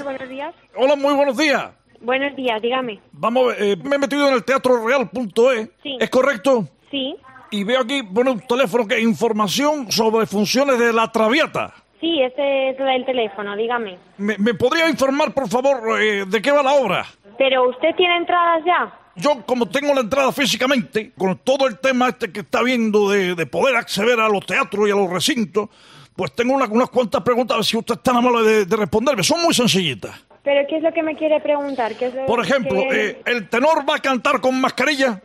[0.05, 0.55] Buenos días.
[0.76, 1.70] Hola, muy buenos días.
[2.06, 3.00] Buenos días, dígame.
[3.10, 5.70] Vamos a ver, eh, me he metido en el teatroreal.es.
[5.82, 5.96] Sí.
[6.00, 6.68] ¿Es correcto?
[6.88, 7.16] Sí,
[7.50, 11.74] Y veo aquí, pone un teléfono que información sobre funciones de la Traviata.
[12.00, 13.98] sí, ese es el teléfono, dígame.
[14.18, 17.04] ¿Me, me podría informar, por favor, eh, de qué va la obra?
[17.38, 18.98] Pero usted tiene entradas ya.
[19.16, 23.34] Yo, como tengo la entrada físicamente, con todo el tema este que está viendo de,
[23.34, 25.70] de poder acceder a los teatros y a los recintos,
[26.14, 28.76] pues tengo una- unas cuantas preguntas, a ver si usted es tan amable de, de
[28.76, 29.22] responderme.
[29.24, 30.25] Son muy sencillitas.
[30.46, 31.96] Pero ¿qué es lo que me quiere preguntar?
[31.96, 35.20] ¿Qué es lo Por ejemplo, que- eh, ¿el tenor va a cantar con mascarilla?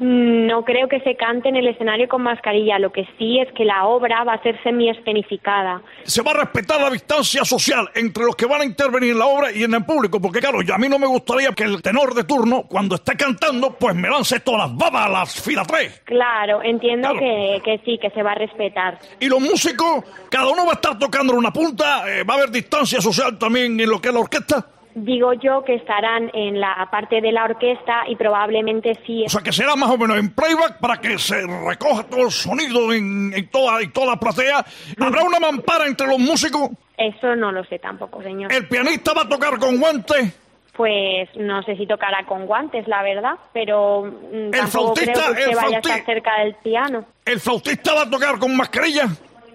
[0.00, 2.78] No creo que se cante en el escenario con mascarilla.
[2.78, 5.82] Lo que sí es que la obra va a ser semi-escenificada.
[6.04, 9.26] se va a respetar la distancia social entre los que van a intervenir en la
[9.26, 11.82] obra y en el público, porque claro, yo a mí no me gustaría que el
[11.82, 15.64] tenor de turno, cuando esté cantando, pues me lance todas las babas a las fila
[15.64, 16.02] 3.
[16.04, 17.18] Claro, entiendo Claro.
[17.18, 18.98] Que, que sí, que se va a respetar.
[19.20, 22.50] Y los músicos, cada uno va a estar tocando una punta, eh, va a haber
[22.50, 24.66] distancia social también en lo que es la orquesta.
[24.94, 29.24] Digo yo que estarán en la parte de la orquesta y probablemente sí.
[29.26, 32.30] O sea, que será más o menos en playback para que se recoja todo el
[32.32, 34.64] sonido en, en toda, en toda la platea.
[34.98, 36.70] ¿Habrá una mampara entre los músicos?
[36.96, 38.52] Eso no lo sé tampoco, señor.
[38.52, 40.36] ¿El pianista va a tocar con guantes?
[40.72, 45.30] Pues no sé si tocará con guantes, la verdad, pero mm, tampoco creo flautista, que
[45.30, 47.04] usted el vaya a flauti- estar cerca del piano.
[47.24, 49.04] ¿El flautista va a tocar con mascarilla?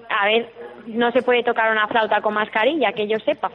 [0.09, 0.51] A ver,
[0.87, 3.49] no se puede tocar una flauta con mascarilla, que yo sepa.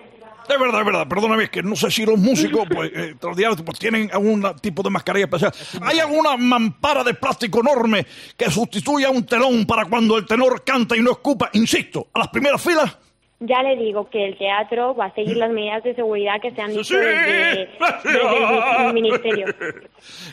[0.48, 3.78] Es verdad, es verdad, perdóname, es que no sé si los músicos pues, eh, pues,
[3.78, 5.52] tienen algún tipo de mascarilla especial.
[5.82, 8.06] ¿Hay alguna mampara de plástico enorme
[8.36, 12.28] que sustituya un telón para cuando el tenor canta y no escupa, insisto, a las
[12.28, 12.96] primeras filas?
[13.40, 16.60] Ya le digo que el teatro va a seguir las medidas de seguridad que se
[16.60, 16.96] han dicho Sí.
[16.96, 17.68] desde,
[18.02, 19.46] desde el ministerio.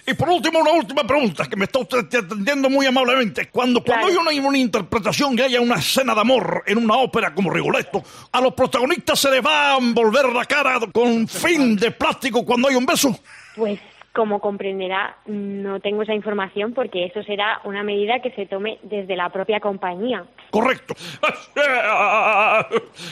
[0.07, 3.49] Y por último, una última pregunta que me está usted atendiendo muy amablemente.
[3.51, 7.31] Cuando, cuando hay una, una interpretación que haya una escena de amor en una ópera
[7.35, 11.91] como Rigoletto, a los protagonistas se les va a envolver la cara con fin de
[11.91, 13.15] plástico cuando hay un beso.
[13.55, 13.79] Pues
[14.15, 19.15] como comprenderá, no tengo esa información porque eso será una medida que se tome desde
[19.15, 20.23] la propia compañía.
[20.49, 20.93] Correcto.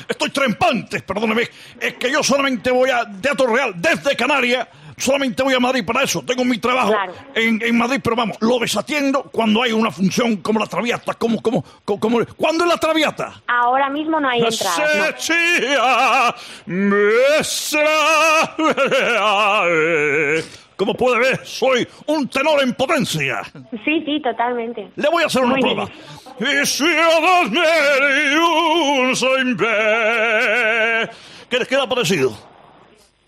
[0.07, 1.43] Estoy trempante, perdóneme.
[1.79, 4.67] Es que yo solamente voy a Teatro Real desde Canarias.
[4.95, 6.21] Solamente voy a Madrid para eso.
[6.23, 7.13] Tengo mi trabajo Claro.
[7.33, 11.15] en, en Madrid, pero vamos, lo desatiendo cuando hay una función como la Traviata.
[11.15, 13.41] Como, como, como, como- ¿Cuándo es la Traviata?
[13.47, 15.29] Ahora mismo no hay entradas.
[16.67, 17.03] no.
[20.75, 23.41] Como puede ver, soy un tenor en potencia.
[23.85, 24.89] Sí, sí, totalmente.
[24.95, 25.89] Le voy a hacer una Muy prueba.
[26.39, 26.85] Y si.
[31.49, 32.35] ¿Qué les queda parecido?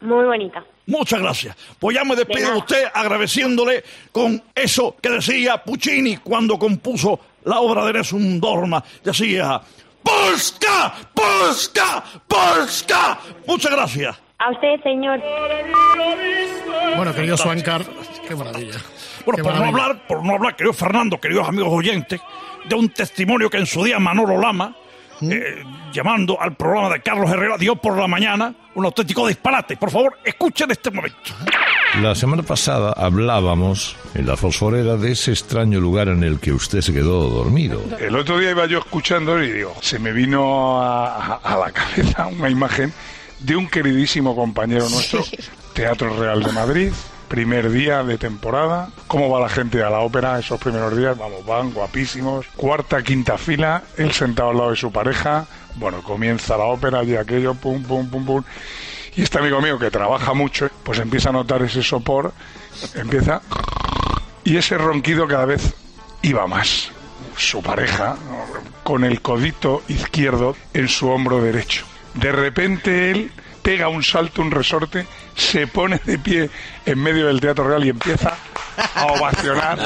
[0.01, 0.63] Muy bonita.
[0.87, 1.55] Muchas gracias.
[1.79, 7.59] Pues ya me despido de usted agradeciéndole con eso que decía Puccini cuando compuso la
[7.59, 8.83] obra de Nessun Dorma.
[9.03, 9.61] Decía,
[10.03, 10.93] ¡Polska!
[11.13, 12.03] ¡Polska!
[12.27, 13.19] ¡Polska!
[13.47, 14.24] Muchas gracias.
[14.39, 15.19] A usted, señor.
[16.97, 17.85] Bueno, querido Swankar,
[18.27, 18.75] qué maravilla.
[19.25, 22.19] Bueno, Qué por no hablar, por no hablar, querido Fernando, queridos amigos oyentes,
[22.67, 24.75] de un testimonio que en su día Manolo Lama,
[25.21, 25.31] ¿Mm?
[25.31, 29.77] eh, llamando al programa de Carlos Herrera, dio por la mañana un auténtico disparate.
[29.77, 31.17] Por favor, escuchen este momento.
[32.01, 36.81] La semana pasada hablábamos en la fosforera de ese extraño lugar en el que usted
[36.81, 37.81] se quedó dormido.
[37.99, 42.27] El otro día iba yo escuchando y digo, se me vino a, a la cabeza
[42.27, 42.93] una imagen
[43.39, 45.23] de un queridísimo compañero nuestro,
[45.73, 46.91] Teatro Real de Madrid,
[47.27, 48.89] primer día de temporada.
[49.07, 51.17] ¿Cómo va la gente a la ópera esos primeros días?
[51.17, 52.45] Vamos, van guapísimos.
[52.55, 55.45] Cuarta, quinta fila, él sentado al lado de su pareja.
[55.75, 58.43] Bueno, comienza la ópera y aquello, pum, pum, pum, pum.
[59.15, 62.33] Y este amigo mío que trabaja mucho, pues empieza a notar ese sopor,
[62.95, 63.41] empieza
[64.43, 65.73] y ese ronquido cada vez
[66.21, 66.91] iba más.
[67.37, 68.15] Su pareja,
[68.83, 71.85] con el codito izquierdo en su hombro derecho.
[72.15, 76.49] De repente él pega un salto, un resorte, se pone de pie
[76.85, 78.33] en medio del Teatro Real y empieza
[78.95, 79.77] a ovacionar.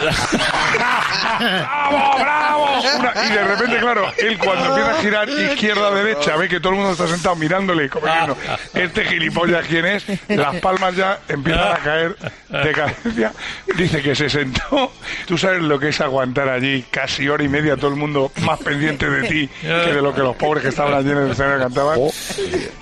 [1.39, 2.65] ¡Bravo, bravo!
[2.99, 6.59] Una- y de repente, claro, él cuando empieza a girar izquierda a derecha, ve que
[6.59, 8.37] todo el mundo está sentado mirándole y como diciendo,
[8.73, 12.15] este gilipollas quién es, las palmas ya empiezan a caer
[12.49, 13.31] de cadencia.
[13.75, 14.91] Dice que se sentó.
[15.25, 18.59] Tú sabes lo que es aguantar allí casi hora y media todo el mundo más
[18.59, 21.59] pendiente de ti que de lo que los pobres que estaban allí en el escenario
[21.59, 21.99] cantaban.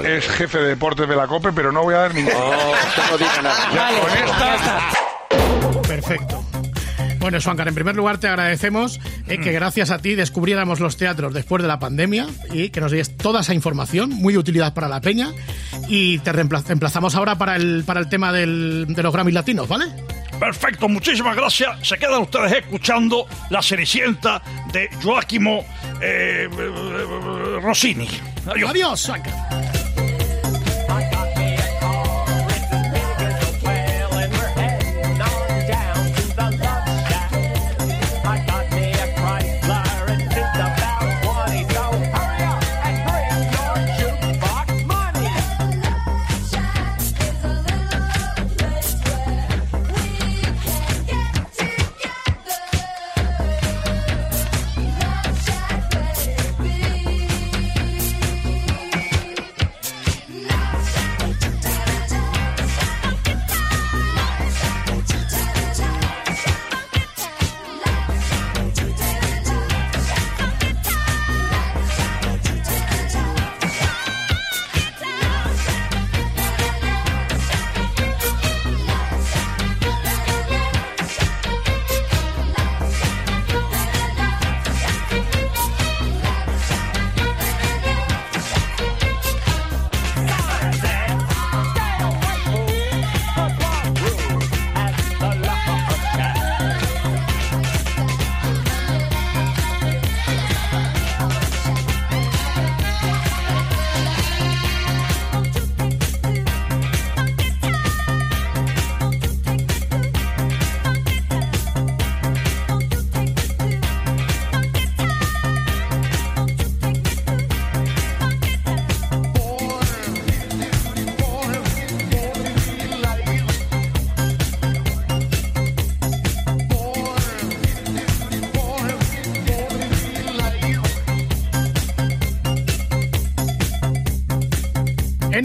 [0.03, 2.34] Es jefe de deportes de la COPE, pero no voy a dar ningún.
[3.74, 6.43] Ya, con esta- Perfecto.
[7.20, 11.34] Bueno, Swankar, en primer lugar te agradecemos eh, que gracias a ti descubriéramos los teatros
[11.34, 14.88] después de la pandemia y que nos des toda esa información, muy de utilidad para
[14.88, 15.30] la peña.
[15.89, 19.67] Y te reempla- emplazamos ahora para el, para el tema del- de los Grammys latinos,
[19.67, 19.86] ¿vale?
[20.39, 21.88] Perfecto, muchísimas gracias.
[21.88, 24.41] Se quedan ustedes escuchando La Cenicienta
[24.72, 25.65] de Joaquimo
[26.00, 26.48] eh,
[27.62, 28.08] Rossini.
[28.46, 28.70] Adiós.
[28.70, 29.87] Adiós, Swankar.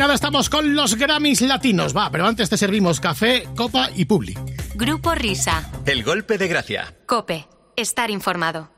[0.03, 1.97] Nada estamos con los Grammys latinos.
[1.97, 4.37] Va, pero antes te servimos café, copa y publi.
[4.75, 5.71] Grupo Risa.
[5.87, 6.97] El golpe de gracia.
[7.07, 7.47] Cope.
[7.77, 8.69] Estar informado.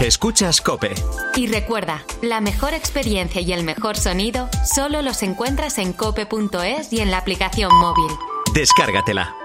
[0.00, 0.92] Escuchas Cope.
[1.34, 7.00] Y recuerda, la mejor experiencia y el mejor sonido solo los encuentras en cope.es y
[7.00, 8.12] en la aplicación móvil.
[8.52, 9.43] Descárgatela.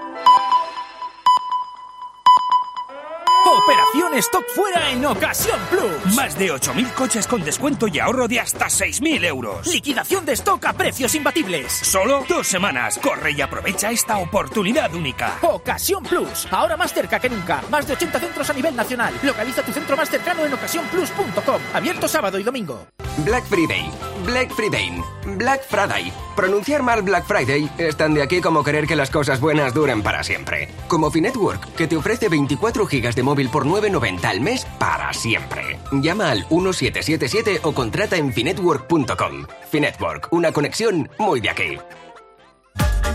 [3.64, 6.14] Operación Stock Fuera en Ocasión Plus.
[6.14, 9.66] Más de 8.000 coches con descuento y ahorro de hasta 6.000 euros.
[9.66, 11.70] Liquidación de stock a precios imbatibles.
[11.70, 12.98] Solo dos semanas.
[13.02, 15.38] Corre y aprovecha esta oportunidad única.
[15.42, 16.48] Ocasión Plus.
[16.50, 17.60] Ahora más cerca que nunca.
[17.70, 19.12] Más de 80 centros a nivel nacional.
[19.22, 21.60] Localiza tu centro más cercano en ocasiónplus.com.
[21.74, 22.86] Abierto sábado y domingo.
[23.24, 23.90] Black Friday,
[24.24, 25.02] Black Friday,
[25.36, 26.12] Black Friday.
[26.34, 30.02] Pronunciar mal Black Friday es tan de aquí como querer que las cosas buenas duren
[30.02, 30.68] para siempre.
[30.88, 35.78] Como Finetwork, que te ofrece 24 gigas de móvil por 9.90 al mes para siempre.
[35.92, 39.46] Llama al 1777 o contrata en finetwork.com.
[39.70, 41.78] Finetwork, una conexión muy de aquí.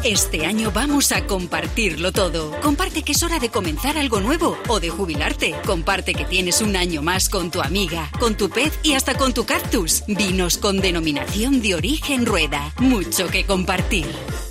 [0.04, 2.52] Este año vamos a compartirlo todo.
[2.62, 5.56] Comparte que es hora de comenzar algo nuevo o de jubilarte.
[5.66, 9.34] Comparte que tienes un año más con tu amiga, con tu pez y hasta con
[9.34, 10.04] tu cactus.
[10.08, 12.74] Vinos con denominación de origen rueda.
[12.80, 14.06] Mucho que compartir.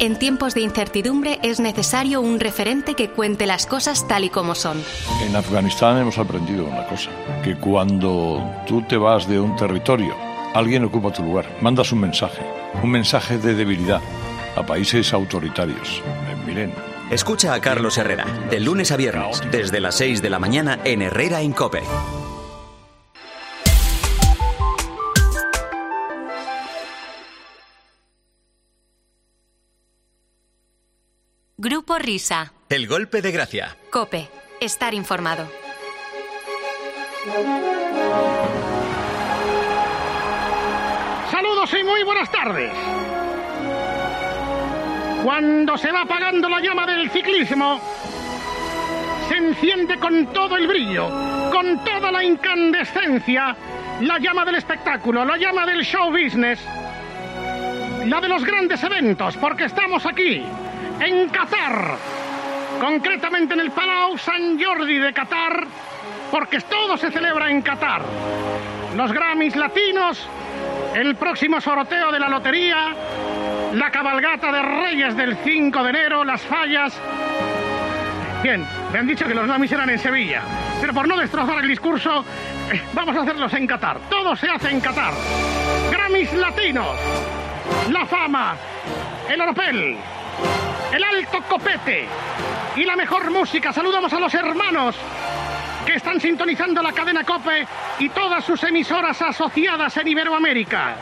[0.00, 4.54] En tiempos de incertidumbre es necesario un referente que cuente las cosas tal y como
[4.54, 4.82] son.
[5.22, 7.10] En Afganistán hemos aprendido una cosa,
[7.44, 10.16] que cuando tú te vas de un territorio,
[10.54, 12.40] alguien ocupa tu lugar, mandas un mensaje,
[12.82, 14.00] un mensaje de debilidad
[14.56, 16.02] a países autoritarios.
[16.06, 16.72] Eh, miren,
[17.10, 21.02] Escucha a Carlos Herrera, de lunes a viernes, desde las 6 de la mañana en
[21.02, 21.82] Herrera en Cope.
[31.62, 32.54] Grupo Risa.
[32.70, 33.76] El golpe de gracia.
[33.90, 34.30] Cope.
[34.62, 35.46] Estar informado.
[41.30, 42.72] Saludos y muy buenas tardes.
[45.22, 47.78] Cuando se va apagando la llama del ciclismo,
[49.28, 51.10] se enciende con todo el brillo,
[51.52, 53.54] con toda la incandescencia,
[54.00, 56.58] la llama del espectáculo, la llama del show business,
[58.06, 60.42] la de los grandes eventos, porque estamos aquí,
[61.00, 61.96] en Qatar,
[62.80, 65.66] concretamente en el Palau San Jordi de Qatar,
[66.30, 68.02] porque todo se celebra en Qatar.
[68.96, 70.28] Los Grammys latinos,
[70.94, 72.94] el próximo sorteo de la lotería,
[73.72, 76.98] la cabalgata de Reyes del 5 de enero, las fallas.
[78.42, 80.42] Bien, me han dicho que los Grammys eran en Sevilla,
[80.80, 82.24] pero por no destrozar el discurso,
[82.92, 83.98] vamos a hacerlos en Qatar.
[84.10, 85.14] Todo se hace en Qatar.
[85.90, 86.96] Grammys latinos,
[87.90, 88.56] la fama,
[89.28, 89.96] el oropel,
[90.92, 92.06] el alto copete
[92.76, 93.72] y la mejor música.
[93.72, 94.96] Saludamos a los hermanos
[95.86, 97.66] que están sintonizando la cadena Cope
[97.98, 100.96] y todas sus emisoras asociadas en Iberoamérica.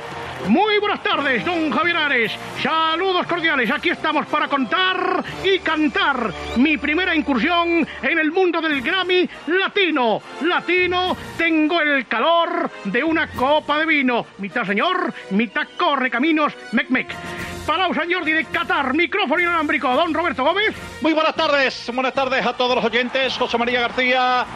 [0.46, 2.32] Muy buenas tardes, don Javier Ares.
[2.62, 3.70] Saludos cordiales.
[3.70, 10.22] Aquí estamos para contar y cantar mi primera incursión en el mundo del Grammy latino.
[10.42, 14.26] Latino, tengo el calor de una copa de vino.
[14.38, 17.08] Mitad señor, mitad corre caminos, mec mec.
[17.68, 20.74] Palau San Jordi de Qatar, micrófono inalámbrico, don Roberto Gómez.
[21.02, 23.36] Muy buenas tardes, buenas tardes a todos los oyentes.
[23.36, 24.46] José María García,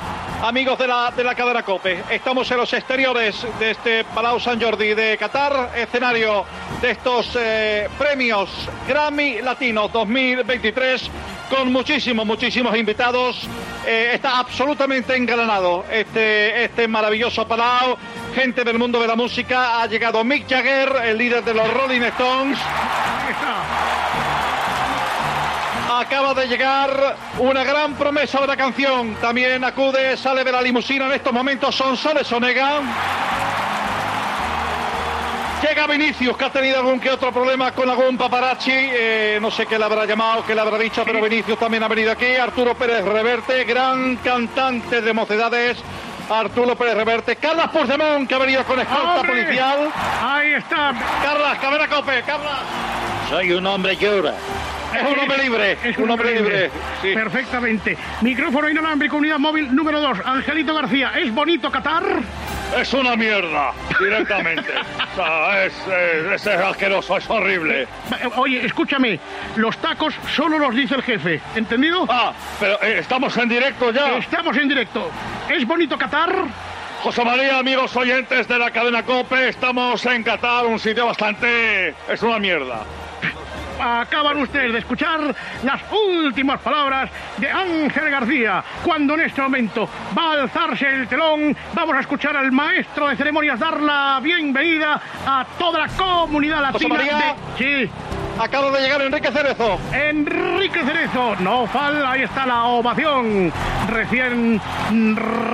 [0.42, 2.04] amigos de la, de la cadena COPE.
[2.08, 6.46] Estamos en los exteriores de este Palau San Jordi de Qatar, escenario
[6.80, 8.48] de estos eh, premios
[8.88, 11.10] Grammy Latinos 2023
[11.48, 13.48] con muchísimos, muchísimos invitados.
[13.86, 17.96] Eh, está absolutamente engalanado este, este maravilloso Palau.
[18.34, 19.82] Gente del mundo de la música.
[19.82, 22.58] Ha llegado Mick Jagger, el líder de los Rolling Stones.
[25.90, 29.14] Acaba de llegar una gran promesa de la canción.
[29.16, 32.26] También acude, sale de la limusina en estos momentos son Soles.
[35.62, 38.72] Llega Vinicius, que ha tenido algún que otro problema con algún paparazzi.
[38.74, 41.88] eh, no sé qué le habrá llamado, qué le habrá dicho, pero Vinicius también ha
[41.88, 42.34] venido aquí.
[42.34, 45.78] Arturo Pérez Reverte, gran cantante de mocedades.
[46.28, 47.36] Arturo Pérez Reverte.
[47.36, 49.44] Carlas Puigdemont, que ha venido con escolta ¡Hombre!
[49.44, 49.88] policial.
[50.22, 50.94] Ahí está.
[51.22, 52.60] Carlas, Cabera Cope, Carlas.
[53.30, 54.34] Soy un hombre que ora.
[54.94, 56.70] Es un hombre libre, Es un hombre libre.
[57.00, 57.12] sí.
[57.14, 57.96] Perfectamente.
[58.20, 60.18] Micrófono inalámbrico, unidad móvil número 2.
[60.24, 62.04] Angelito García, ¿es bonito Qatar?
[62.78, 64.70] Es una mierda, directamente.
[65.12, 65.74] O sea, es,
[66.34, 67.82] es, es asqueroso, es horrible.
[67.82, 67.86] Eh,
[68.36, 69.20] Oye, escúchame,
[69.56, 72.06] los tacos solo los dice el jefe, ¿entendido?
[72.08, 74.16] Ah, pero eh, estamos en directo ya.
[74.16, 75.10] Estamos en directo.
[75.50, 76.34] ¿Es bonito Qatar?
[77.02, 81.94] José María, amigos oyentes de la cadena COPE, estamos en Qatar, un sitio bastante...
[82.08, 82.84] es una mierda.
[83.82, 88.62] Acaban ustedes de escuchar las últimas palabras de Ángel García.
[88.84, 93.16] Cuando en este momento va a alzarse el telón, vamos a escuchar al maestro de
[93.16, 96.94] ceremonias dar la bienvenida a toda la comunidad latina.
[97.58, 97.90] De- Sí.
[98.42, 99.78] Acaba de llegar Enrique Cerezo.
[99.92, 103.52] Enrique Cerezo, no fal, ahí está la ovación.
[103.88, 104.60] Recién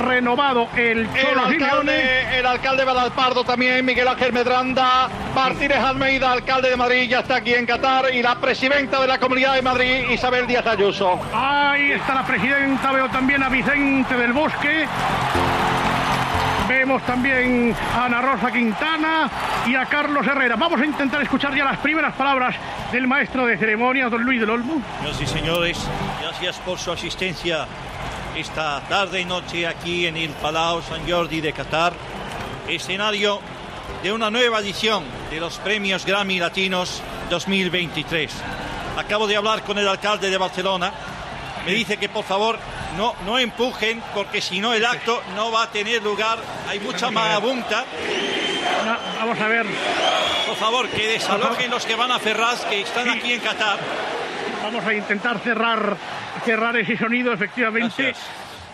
[0.07, 1.65] renovado el El Cholo Simeone.
[1.65, 7.37] alcalde, el alcalde Valalpardo también, Miguel Ángel Medranda, Martínez Almeida, alcalde de Madrid, ya está
[7.37, 11.21] aquí en Qatar, y la presidenta de la Comunidad de Madrid, Isabel Díaz Ayuso.
[11.35, 14.87] Ahí está la presidenta, veo también a Vicente del Bosque.
[16.69, 19.31] Vemos también a Ana Rosa Quintana
[19.67, 20.55] y a Carlos Herrera.
[20.57, 22.55] Vamos a intentar escuchar ya las primeras palabras
[22.93, 24.83] del maestro de ceremonias, don Luis del Olmo.
[25.19, 25.79] Y señores,
[26.21, 27.67] gracias por su asistencia
[28.37, 31.95] esta tarde y noche aquí en el Palau San Jordi de Qatar,
[32.69, 33.41] escenario
[34.03, 38.31] de una nueva edición de los premios Grammy Latinos 2023.
[38.99, 40.93] Acabo de hablar con el alcalde de Barcelona.
[41.69, 42.59] Me dice que por favor
[42.97, 46.39] no, no empujen porque si no el acto no va a tener lugar.
[46.67, 47.85] Hay mucha marabunta.
[49.19, 49.67] vamos a ver.
[50.47, 53.79] Por favor, que desalojen los que van a Ferraz, que están aquí en Qatar.
[54.63, 55.95] Vamos a intentar cerrar,
[56.43, 58.15] cerrar ese sonido, efectivamente.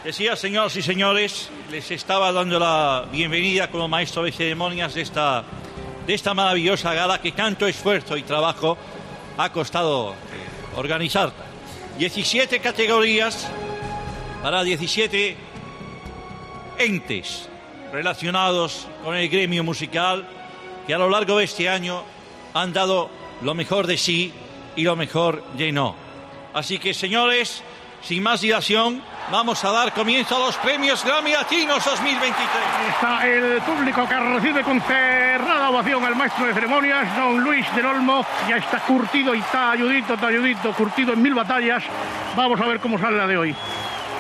[0.05, 5.43] Decía, señoras y señores, les estaba dando la bienvenida como maestro de ceremonias de esta,
[6.07, 8.79] de esta maravillosa gala que tanto esfuerzo y trabajo
[9.37, 10.15] ha costado
[10.77, 11.33] organizar.
[11.99, 13.47] 17 categorías
[14.43, 15.37] para 17
[16.79, 17.49] entes
[17.93, 20.27] relacionados con el gremio musical
[20.87, 22.03] que a lo largo de este año
[22.53, 23.11] han dado
[23.43, 24.33] lo mejor de sí
[24.75, 25.95] y lo mejor de no.
[26.53, 27.63] Así que, señores,
[28.03, 32.49] sin más dilación, vamos a dar comienzo a los premios Grammy Latinos 2023.
[32.91, 37.87] Está el público que recibe con cerrada ovación al maestro de ceremonias, don Luis del
[37.87, 38.25] Olmo.
[38.49, 41.85] Ya está curtido y está ayudito, está ayudito, curtido en mil batallas.
[42.37, 43.55] Vamos a ver cómo sale la de hoy.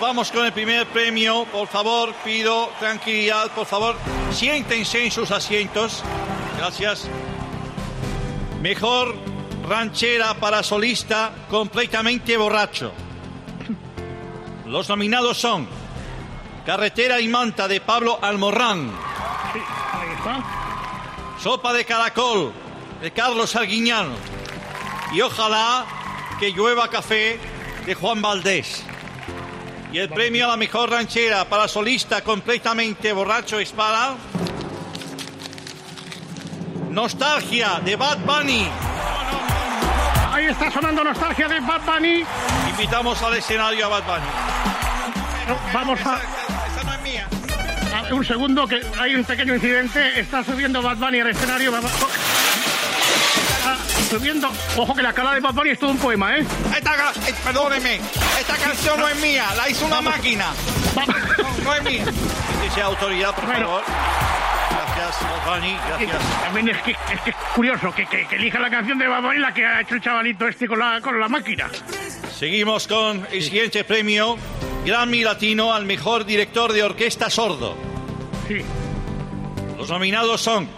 [0.00, 1.44] Vamos con el primer premio.
[1.46, 3.50] Por favor, pido tranquilidad.
[3.52, 3.96] Por favor,
[4.30, 6.02] siéntense en sus asientos.
[6.58, 7.08] Gracias.
[8.60, 9.14] Mejor
[9.68, 12.92] ranchera para solista completamente borracho.
[14.66, 15.68] Los nominados son
[16.64, 18.90] Carretera y Manta de Pablo Almorrán.
[21.42, 22.52] Sopa de Caracol
[23.02, 24.14] de Carlos Arguiñano.
[25.12, 25.84] Y ojalá
[26.40, 27.38] que llueva café
[27.84, 28.82] de Juan Valdés.
[29.92, 34.14] Y el premio a la mejor ranchera para solista completamente borracho es para.
[36.90, 38.66] Nostalgia de Bad Bunny.
[40.44, 42.22] Ahí está sonando nostalgia de Bad Bunny.
[42.68, 44.26] Invitamos al escenario a Bad Bunny.
[45.72, 46.20] Vamos a.
[47.94, 50.20] Ah, Un segundo, que hay un pequeño incidente.
[50.20, 51.72] Está subiendo Bad Bunny al escenario.
[53.64, 53.76] Ah,
[54.10, 54.52] subiendo.
[54.76, 56.44] Ojo que la cara de Bad Bunny es todo un poema, ¿eh?
[56.76, 56.92] Esta,
[57.26, 58.00] eh, perdóneme,
[58.38, 60.48] esta canción no es mía, la hizo una máquina.
[61.38, 62.04] No, no es mía.
[62.62, 63.82] Dice autoridad, por favor.
[64.96, 65.76] Gracias, Bunny.
[65.88, 66.42] Gracias.
[66.42, 69.22] También es que es, que es curioso que, que, que elija la canción de Bad
[69.22, 71.68] Bunny la que ha hecho el chavalito este con la, con la máquina.
[72.32, 74.36] Seguimos con el siguiente premio,
[74.84, 77.76] Grammy Latino al mejor director de orquesta sordo.
[78.48, 78.58] Sí.
[79.78, 80.68] Los nominados son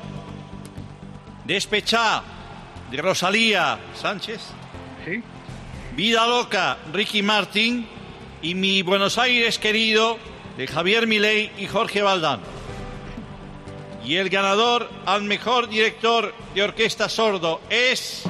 [1.44, 2.22] Despechá
[2.90, 4.40] de Rosalía Sánchez.
[5.04, 5.22] Sí.
[5.94, 7.88] Vida Loca, Ricky Martin.
[8.42, 10.18] Y Mi Buenos Aires Querido
[10.56, 12.40] de Javier Milei y Jorge Valdán.
[14.06, 18.22] Y el ganador al mejor director de orquesta sordo es.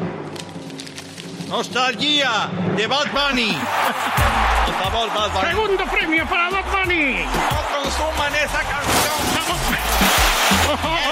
[1.48, 3.54] Nostalgia de Bad Bunny.
[4.64, 5.48] Por favor, Bad Bunny.
[5.48, 7.16] Segundo premio para Bad Bunny.
[7.24, 9.16] No consuman esa canción.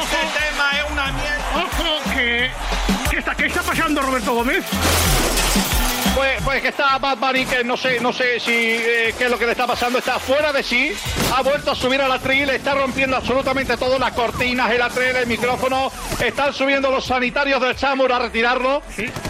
[0.01, 1.65] Ese tema es una mierda.
[1.67, 2.51] Ojo que.
[3.11, 4.65] ¿Qué está, ¿Qué está pasando, Roberto Gómez?
[6.15, 9.31] Pues, pues que está Bad Bunny, que no sé, no sé si eh, qué es
[9.31, 10.93] lo que le está pasando, está fuera de sí,
[11.35, 15.27] ha vuelto a subir al atril, está rompiendo absolutamente todo, las cortinas, el atril, el
[15.27, 15.91] micrófono,
[16.25, 18.83] están subiendo los sanitarios del Chamur a retirarlo.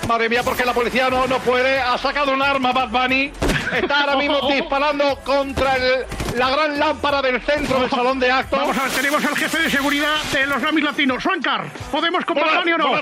[0.06, 3.32] Madre mía, porque la policía no, no puede, ha sacado un arma Bad Bunny,
[3.72, 6.04] está ahora mismo disparando contra el-
[6.36, 8.58] la gran lámpara del centro del salón de actos.
[8.58, 11.64] Vamos a ver, tenemos al jefe de seguridad de los Grammys Latinos, Suancar.
[11.92, 12.92] ¿Podemos con Bad Bunny o no?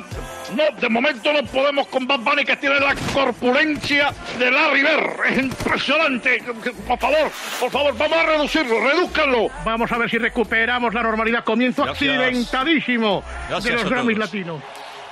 [0.55, 5.27] No, de momento no podemos con Bad Bunny que tiene la corpulencia de Larry Bird.
[5.31, 6.43] Es impresionante.
[6.87, 9.49] Por favor, por favor, vamos a reducirlo, redúzcanlo.
[9.65, 11.43] Vamos a ver si recuperamos la normalidad.
[11.43, 12.11] Comienzo Gracias.
[12.19, 14.19] accidentadísimo Gracias de los Grammys.
[14.19, 14.61] Latinos.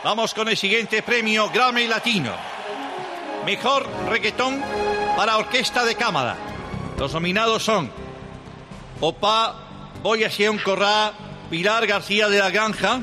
[0.05, 2.32] Vamos con el siguiente premio Grammy Latino.
[3.46, 4.62] Mejor reggaetón
[5.21, 6.35] para orquesta de cámara.
[6.97, 7.91] Los nominados son
[9.01, 9.55] Opa,
[10.03, 11.12] Boya Sion Corrá,
[11.51, 13.01] Pilar García de la Granja,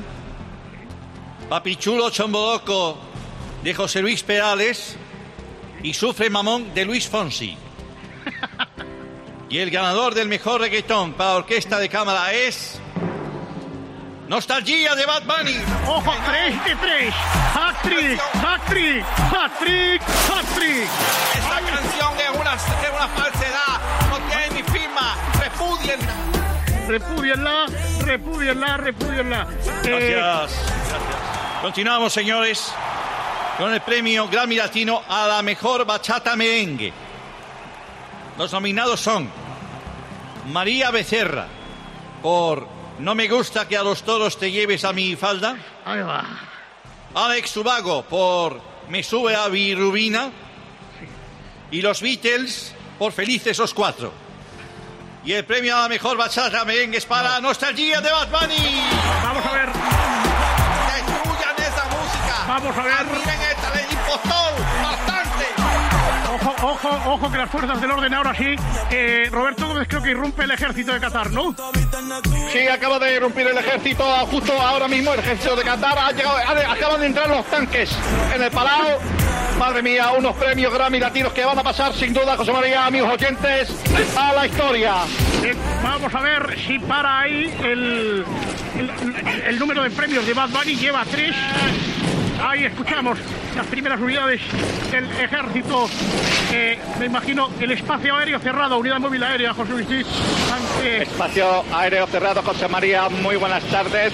[1.48, 2.98] Papichulo Chomboloco
[3.62, 4.96] de José Luis Perales
[5.80, 7.56] y Sufre Mamón de Luis Fonsi.
[9.48, 12.80] Y el ganador del mejor reggaetón para orquesta de cámara es...
[14.28, 15.56] Nostalgia de Bad Bunny.
[15.86, 16.14] ¡Ojo!
[16.26, 17.14] ¡Tres de tres!
[17.54, 18.20] ¡Hat-trick!
[18.44, 19.04] ¡Hat-trick!
[19.32, 20.02] ¡Hat-trick!
[20.02, 20.88] ¡Hat-trick!
[21.34, 23.80] Esta canción es una, es una falsedad.
[24.10, 25.16] No tiene mi firma.
[25.40, 26.14] Repudienla.
[26.88, 27.66] Repudienla,
[28.04, 29.46] repudienla, repudienla.
[29.84, 30.60] Eh, Gracias.
[31.62, 32.72] Continuamos, señores,
[33.58, 36.92] con el premio Grammy Latino a la mejor bachata merengue.
[38.36, 39.28] Los nominados son
[40.50, 41.46] María Becerra
[42.22, 45.56] por No me gusta que a los toros te lleves a mi falda.
[45.84, 46.24] Ahí va.
[47.14, 50.30] Alex Subago por Me sube a Virubina.
[51.70, 54.12] Y los Beatles por Felices los Cuatro.
[55.24, 58.82] Y el premio a la mejor bachata merengue es para Nostalgia de Bad Bunny.
[59.22, 59.66] Vamos a ver.
[60.94, 62.44] Destruyan esa música.
[62.48, 63.06] Vamos a ver.
[63.06, 64.97] Miren esta, el impostor.
[66.62, 68.56] Ojo, ojo, que las fuerzas del orden ahora sí.
[68.90, 71.54] Eh, Roberto Gómez creo que irrumpe el ejército de Qatar, ¿no?
[72.52, 75.96] Sí, acaba de irrumpir el ejército justo ahora mismo, el ejército de Qatar.
[75.98, 77.90] Ha llegado, ha acaban de entrar los tanques
[78.34, 78.98] en el Palau.
[79.58, 83.12] Madre mía, unos premios Grammy latinos que van a pasar sin duda, José María, amigos
[83.12, 83.74] oyentes,
[84.16, 84.94] a la historia.
[85.42, 88.24] Eh, vamos a ver si para ahí el,
[88.78, 91.34] el, el número de premios de Bad Bunny lleva tres.
[92.40, 93.18] Ahí escuchamos
[93.56, 94.40] las primeras unidades
[94.90, 95.88] del ejército.
[96.52, 99.86] Eh, me imagino el espacio aéreo cerrado, unidad móvil aérea, José Luis.
[100.52, 104.12] ante- Espacio aéreo cerrado, José María, muy buenas tardes.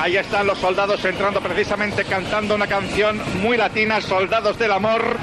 [0.00, 5.16] Ahí están los soldados entrando precisamente cantando una canción muy latina, Soldados del Amor.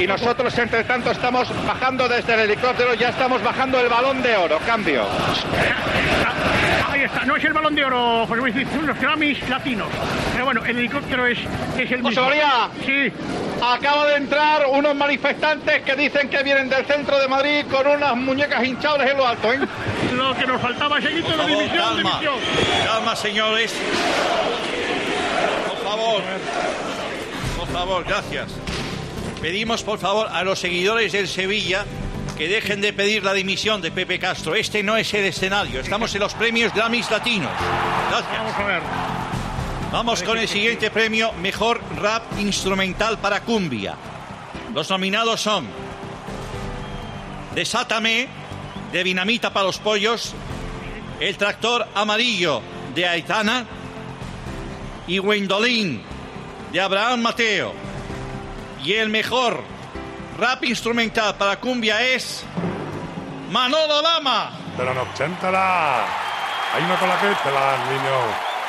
[0.00, 4.36] Y nosotros, entre tanto, estamos bajando desde el helicóptero, ya estamos bajando el balón de
[4.36, 4.58] oro.
[4.66, 5.04] Cambio.
[7.26, 9.88] No es el balón de oro, José Luis, son los Grammys latinos.
[10.32, 11.38] Pero bueno, el helicóptero es,
[11.78, 12.22] es el mismo.
[12.24, 13.12] María, Sí.
[13.62, 18.16] acaba de entrar unos manifestantes que dicen que vienen del centro de Madrid con unas
[18.16, 19.52] muñecas hinchables en lo alto.
[19.52, 19.58] ¿eh?
[20.14, 22.10] Lo que nos faltaba, Por de favor, división, calma.
[22.20, 22.34] división.
[22.86, 23.74] Calma, señores.
[25.68, 26.22] Por favor.
[27.58, 28.46] Por favor, gracias.
[29.40, 31.84] Pedimos, por favor, a los seguidores del Sevilla
[32.36, 34.54] que dejen de pedir la dimisión de Pepe Castro.
[34.54, 35.80] Este no es el escenario.
[35.80, 37.50] Estamos en los premios Grammys Latinos.
[38.10, 38.38] Gracias.
[38.38, 38.82] Vamos a ver.
[39.90, 43.94] Vamos con el siguiente premio, Mejor Rap Instrumental para Cumbia.
[44.74, 45.66] Los nominados son
[47.54, 48.28] Desátame,
[48.92, 50.34] de Dinamita para los Pollos,
[51.20, 52.60] El Tractor Amarillo,
[52.94, 53.64] de Aitana,
[55.06, 56.02] y Wendolin,
[56.72, 57.72] de Abraham Mateo.
[58.84, 59.62] Y el mejor
[60.36, 62.44] rap instrumental para cumbia es
[63.50, 64.50] Manolo Lama.
[64.76, 66.04] De los 80 la...
[66.74, 68.18] Hay una con la que te la niño.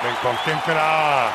[0.03, 1.31] Ven con quién te la...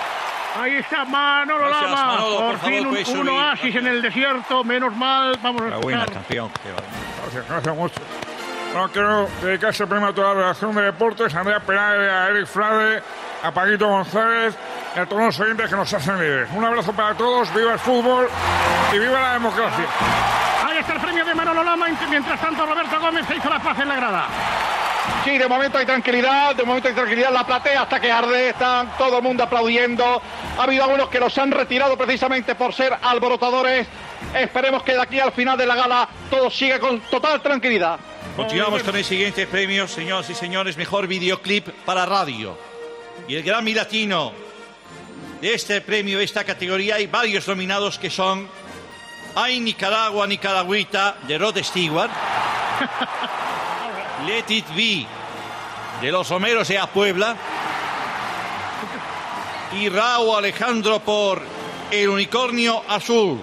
[0.55, 2.07] Ahí está Manolo Gracias, Lama.
[2.07, 5.39] Manolo, por por favor, fin un, un oasis en el desierto, menos mal.
[5.43, 6.11] Vamos a escuchar.
[6.11, 6.51] campeón.
[7.23, 8.01] Gracias, gracias mucho.
[8.73, 12.29] Bueno, quiero dedicar este premio a toda la redacción de deportes, a Andrea Perales, a
[12.29, 13.03] Eric Frade,
[13.43, 14.55] a Paquito González
[14.95, 16.49] y a todos los oyentes que nos hacen libres.
[16.55, 18.29] Un abrazo para todos, viva el fútbol
[18.93, 19.87] y viva la democracia.
[20.67, 21.87] Ahí está el premio de Manolo Lama.
[22.09, 24.27] Mientras tanto, Roberto Gómez se hizo la paz en la grada.
[25.25, 27.33] Sí, de momento hay tranquilidad, de momento hay tranquilidad.
[27.33, 30.23] La platea hasta que arde, están todo el mundo aplaudiendo.
[30.59, 33.87] Ha habido algunos que los han retirado precisamente por ser alborotadores.
[34.35, 37.99] Esperemos que de aquí al final de la gala todo siga con total tranquilidad.
[38.37, 42.57] Continuamos con el siguiente premio, señoras y señores, mejor videoclip para radio.
[43.29, 44.33] Y el Grammy Latino
[45.43, 48.49] de este premio, esta categoría, hay varios nominados que son
[49.35, 52.11] Hay Nicaragua, Nicaragüita, de Rod Stewart.
[54.27, 55.05] Let It Be,
[56.01, 57.37] de los Homeros de A Puebla.
[59.73, 61.43] Y Raúl Alejandro por
[61.91, 63.41] El Unicornio Azul.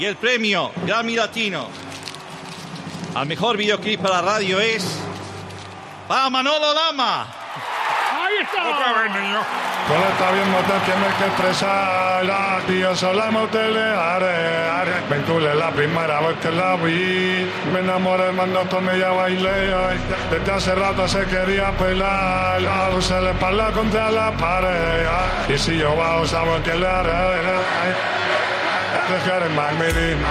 [0.00, 1.68] Y el premio Grammy Latino
[3.14, 4.84] al mejor videoclip para radio es
[6.08, 7.39] para Manolo Lama.
[8.50, 8.70] Está.
[8.70, 9.40] Otra vez, niño.
[9.86, 12.24] Con esta bien nota tienes que expresar
[12.68, 14.70] Io solamo te le are
[15.08, 17.50] Ventule la primera vez que la vi.
[17.72, 18.30] Me enamoré
[18.70, 19.74] con ella bailé.
[20.30, 22.64] Desde hace rato se quería pelar.
[22.64, 25.06] Algo se le parla contra la pared.
[25.48, 27.94] Y si yo bajo sabes que le haré ay,
[29.10, 30.28] Dejaré más medina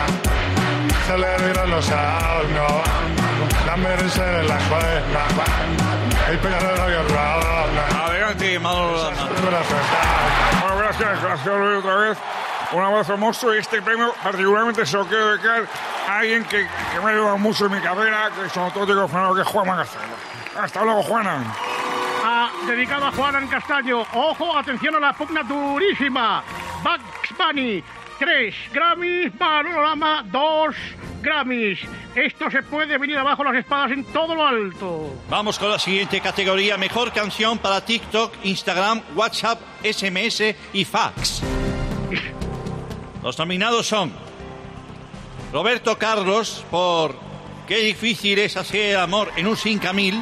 [1.05, 2.81] Se le dirán los no
[3.65, 8.08] La merecer en la cuerda Y pegaré la guerra
[8.59, 9.27] Manolo Lama.
[10.61, 12.17] Bueno, gracias, gracias Luis, otra vez.
[12.71, 15.65] Un abrazo monstruo y este premio particularmente se lo quiero dedicar
[16.07, 19.07] a alguien que, que me ha ayudado mucho en mi carrera, que es un auténtico
[19.07, 20.03] fenómeno, que es Juan Magazine.
[20.61, 21.43] Hasta luego, Juana.
[22.23, 24.01] Va dedicado a Juan Castaño.
[24.13, 26.43] Ojo, atención a la pugna durísima.
[26.83, 27.83] Bugs Bunny,
[28.19, 29.33] 3 Grammys.
[29.39, 30.75] Manolo Lama, 2
[31.21, 31.79] Grammys.
[32.15, 35.15] Esto se puede venir abajo las espadas en todo lo alto.
[35.29, 36.77] Vamos con la siguiente categoría.
[36.77, 41.41] Mejor canción para TikTok, Instagram, WhatsApp, SMS y fax.
[43.23, 44.11] Los nominados son
[45.51, 47.29] Roberto Carlos por
[47.69, 50.19] Qué difícil es hacer amor en un 5000.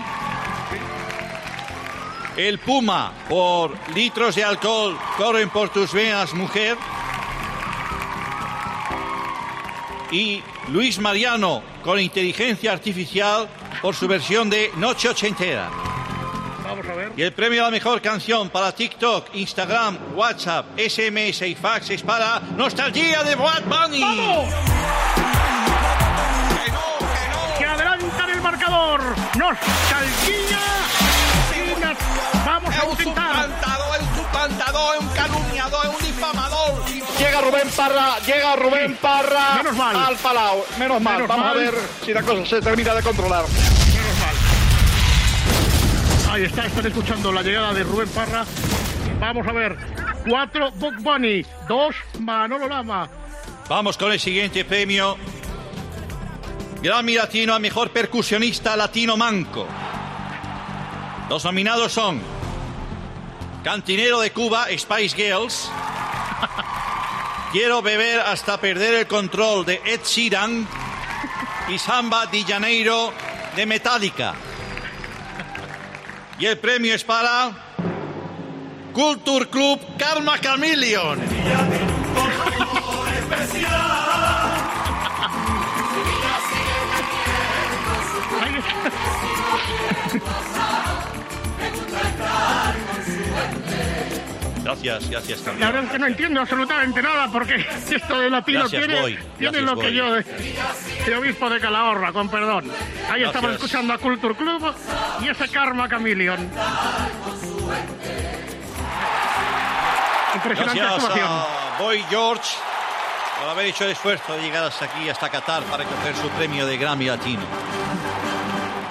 [2.36, 6.76] El Puma por Litros de alcohol corren por tus venas, mujer.
[10.12, 13.48] Y Luis Mariano con inteligencia artificial
[13.82, 15.70] por su versión de Noche Ochentera.
[16.64, 17.12] Vamos a ver.
[17.16, 22.02] Y el premio a la mejor canción para TikTok, Instagram, WhatsApp, SMS y fax es
[22.02, 24.04] para Nostalgia de Bad Bunny.
[27.58, 29.02] Que adelantan el marcador.
[29.38, 30.60] Nostalgia.
[32.46, 33.50] Vamos a intentar.
[33.98, 36.57] Es un cantador, es un calumniador, es un difamador.
[37.20, 39.96] Llega Rubén Parra, llega Rubén Parra Menos mal.
[39.96, 40.64] al Palau.
[40.78, 41.14] Menos mal.
[41.16, 41.58] Menos Vamos mal.
[41.58, 41.74] a ver
[42.06, 43.46] si la cosa se termina de controlar.
[46.30, 48.46] Ahí está, están escuchando la llegada de Rubén Parra.
[49.20, 49.78] Vamos a ver.
[50.30, 53.10] 4 Bug Bunny, 2 Manolo Lama.
[53.68, 55.18] Vamos con el siguiente premio.
[56.84, 59.66] Grammy Latino a Mejor Percusionista Latino Manco.
[61.30, 62.22] Los nominados son
[63.64, 65.72] Cantinero de Cuba, Spice Girls.
[67.60, 70.68] Quiero beber hasta perder el control de Ed Sheeran.
[71.70, 73.12] Y Samba de Janeiro
[73.56, 74.36] de Metallica.
[76.38, 77.50] Y el premio es para
[78.94, 81.20] Culture Club Karma Chameleon.
[94.68, 95.68] Gracias, gracias La también.
[95.68, 97.56] verdad es que no entiendo absolutamente nada porque
[97.90, 99.14] esto de latino Gracias, tiene, Boy.
[99.38, 99.94] tiene Gracias, lo que Boy.
[99.96, 100.24] yo de,
[101.06, 102.66] de obispo de Calahorra, con perdón.
[102.66, 103.28] Ahí Gracias.
[103.28, 104.76] estamos escuchando a Culture Club
[105.22, 106.50] y ese Karma Chameleon.
[110.36, 111.28] Impresionante Gracias actuación.
[111.30, 112.50] a Boy George
[113.40, 116.66] por haber hecho el esfuerzo de llegar hasta aquí, hasta Qatar, para recoger su premio
[116.66, 117.44] de Grammy Latino.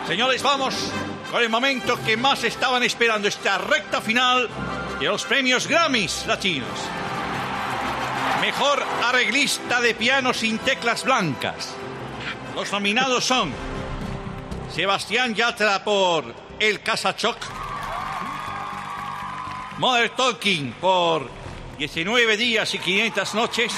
[0.07, 0.93] Señores, vamos
[1.33, 4.49] con el momento que más estaban esperando, esta recta final
[5.01, 6.79] de los premios Grammys Latinos.
[8.41, 11.75] Mejor arreglista de piano sin teclas blancas.
[12.55, 13.53] Los nominados son
[14.73, 17.37] Sebastián Yatra por El Casachoc,
[19.79, 21.29] Mother Talking por
[21.79, 23.73] 19 días y 500 noches.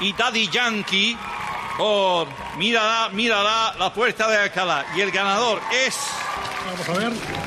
[0.00, 1.16] Y Daddy Yankee
[1.76, 4.84] por Mírala, mírala, la puerta de Alcalá.
[4.94, 5.96] Y el ganador es.
[6.66, 7.39] Vamos a ver.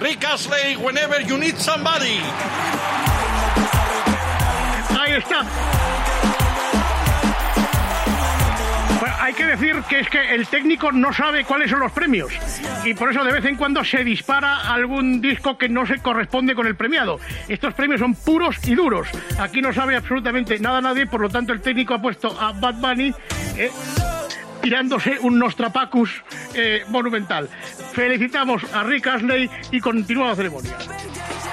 [0.00, 2.20] Rick Astley, Whenever You Need Somebody.
[4.98, 5.44] Ahí está.
[9.20, 12.32] Hay que decir que es que el técnico no sabe cuáles son los premios
[12.84, 16.54] y por eso de vez en cuando se dispara algún disco que no se corresponde
[16.54, 17.20] con el premiado.
[17.48, 19.08] Estos premios son puros y duros.
[19.38, 22.76] Aquí no sabe absolutamente nada nadie, por lo tanto el técnico ha puesto a Bad
[22.76, 23.12] Bunny
[23.56, 23.70] eh,
[24.68, 26.10] tirándose un Nostrapacus
[26.52, 27.48] eh, monumental.
[27.94, 30.76] Felicitamos a Rick Astley y continúa la ceremonia.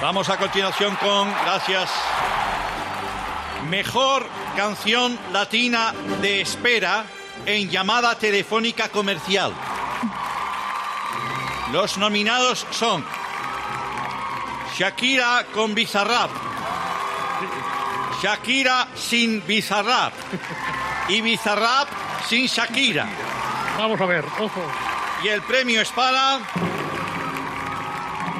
[0.02, 1.90] Vamos a continuación con, gracias,
[3.70, 7.06] mejor canción latina de espera
[7.46, 9.54] en llamada telefónica comercial.
[11.72, 13.02] Los nominados son
[14.76, 16.30] Shakira con Bizarrap,
[18.22, 20.12] Shakira sin Bizarrap
[21.08, 21.88] y Bizarrap
[22.28, 23.06] sin Shakira.
[23.78, 24.62] Vamos a ver, ojo.
[25.22, 26.38] Y el premio es para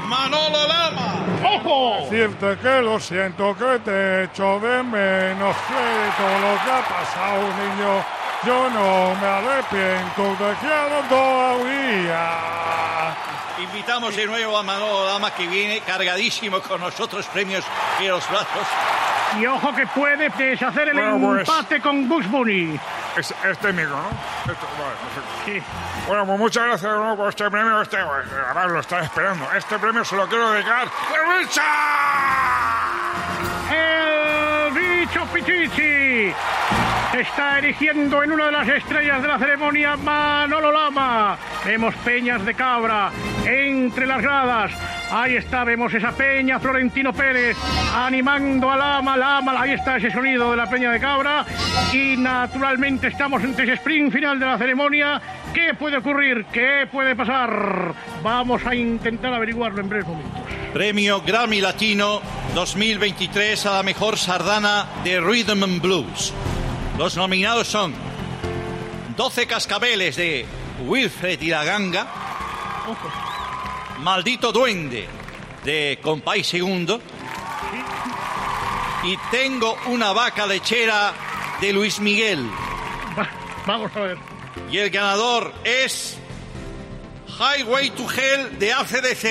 [0.07, 1.15] Manolo Lama.
[1.45, 2.09] ¡Ojo!
[2.11, 7.43] Decirte que lo siento, que te echo de menos, que todo lo que ha pasado,
[7.43, 8.05] niño,
[8.45, 12.31] yo no me arrepiento, te quiero todavía.
[13.59, 17.65] Invitamos de nuevo a Manolo Lama que viene cargadísimo con nosotros premios
[18.01, 18.67] y los brazos.
[19.41, 22.79] Y ojo que puede deshacer el Bueno, pues- empate con Bugs Bunny.
[23.17, 24.09] Es, es técnico, ¿no?
[26.07, 27.81] Bueno, pues muchas gracias de nuevo por este premio.
[27.81, 29.53] Este, además lo estaba esperando.
[29.53, 31.47] Este premio se lo quiero dedicar a
[33.71, 36.35] El bicho Pichichi
[37.19, 41.39] está erigiendo en una de las estrellas de la ceremonia Manolo Lama.
[41.65, 43.11] Vemos peñas de cabra
[43.47, 44.73] entre las gradas.
[45.11, 47.57] Ahí está, vemos esa peña, Florentino Pérez,
[47.95, 51.47] animando a Lama, Lama, ahí está ese sonido de la peña de cabra.
[51.93, 55.21] Y naturalmente estamos en ese sprint final de la ceremonia.
[55.55, 56.47] ¿Qué puede ocurrir?
[56.53, 57.95] ¿Qué puede pasar?
[58.23, 60.43] Vamos a intentar averiguarlo en breves momentos.
[60.73, 62.21] Premio Grammy Latino
[62.55, 66.35] 2023 a la mejor sardana de Rhythm and Blues.
[66.99, 67.95] Los nominados son
[69.17, 70.45] 12 cascabeles de
[70.87, 72.07] Wilfred y la Ganga,
[74.07, 75.09] Maldito Duende
[75.65, 77.01] de Compay Segundo
[79.03, 81.13] y Tengo una vaca lechera
[81.61, 82.49] de Luis Miguel.
[83.67, 84.19] Vamos a ver.
[84.71, 86.17] Y el ganador es
[87.37, 89.23] Highway to Hell de ACDC.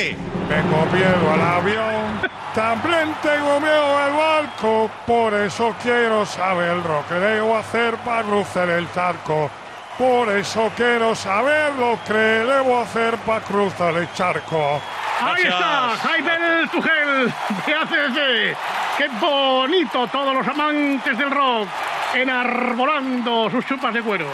[0.49, 7.15] Tengo miedo al avión, también tengo miedo al barco, por eso quiero saber lo que
[7.15, 9.49] debo hacer para cruzar el charco.
[9.97, 14.81] Por eso quiero saber lo que debo hacer para cruzar el charco.
[15.21, 17.33] Ahí está, Jaime Tugel
[17.65, 18.57] de ACDC.
[18.97, 21.69] Qué bonito todos los amantes del rock
[22.13, 24.27] enarbolando sus chupas de cuero.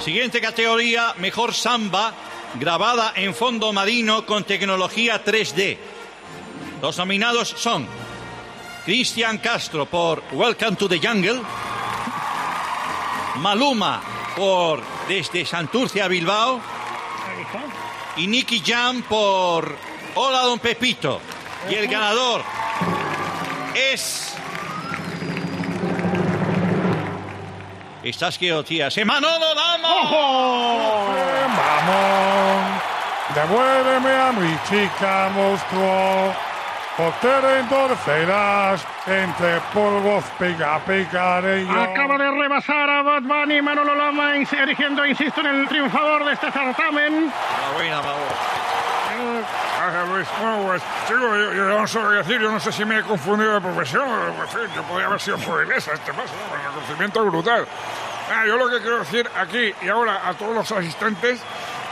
[0.00, 2.12] Siguiente categoría, mejor samba,
[2.54, 5.76] grabada en fondo marino con tecnología 3D.
[6.80, 7.88] Los nominados son
[8.84, 11.42] Cristian Castro por Welcome to the Jungle,
[13.38, 16.60] Maluma por Desde Santurce a Bilbao
[18.16, 19.76] y Nicky Jam por
[20.14, 21.20] Hola Don Pepito.
[21.68, 22.42] Y el ganador
[23.74, 24.34] es...
[28.02, 29.88] Estás que tía, se Manolo Lama.
[31.56, 32.82] Vamos,
[33.34, 36.55] devuélveme a mi chica monstruo.
[36.98, 41.70] Endorcerás entre polvos pica picareño.
[41.82, 46.50] Acaba de rebasar a Bad Bunny Manolo Lama, erigiendo, insisto, en el triunfador de este
[46.50, 47.30] certamen.
[47.32, 48.00] Enhorabuena,
[49.78, 50.26] Gracias, Luis.
[50.40, 52.40] Bueno, pues, chico, yo, yo no sé qué decir.
[52.40, 54.08] Yo no sé si me he confundido de profesión.
[54.08, 56.32] En fin, yo podría haber sido forense este paso.
[56.50, 57.66] Un reconocimiento brutal.
[58.34, 61.40] Ah, yo lo que quiero decir aquí y ahora a todos los asistentes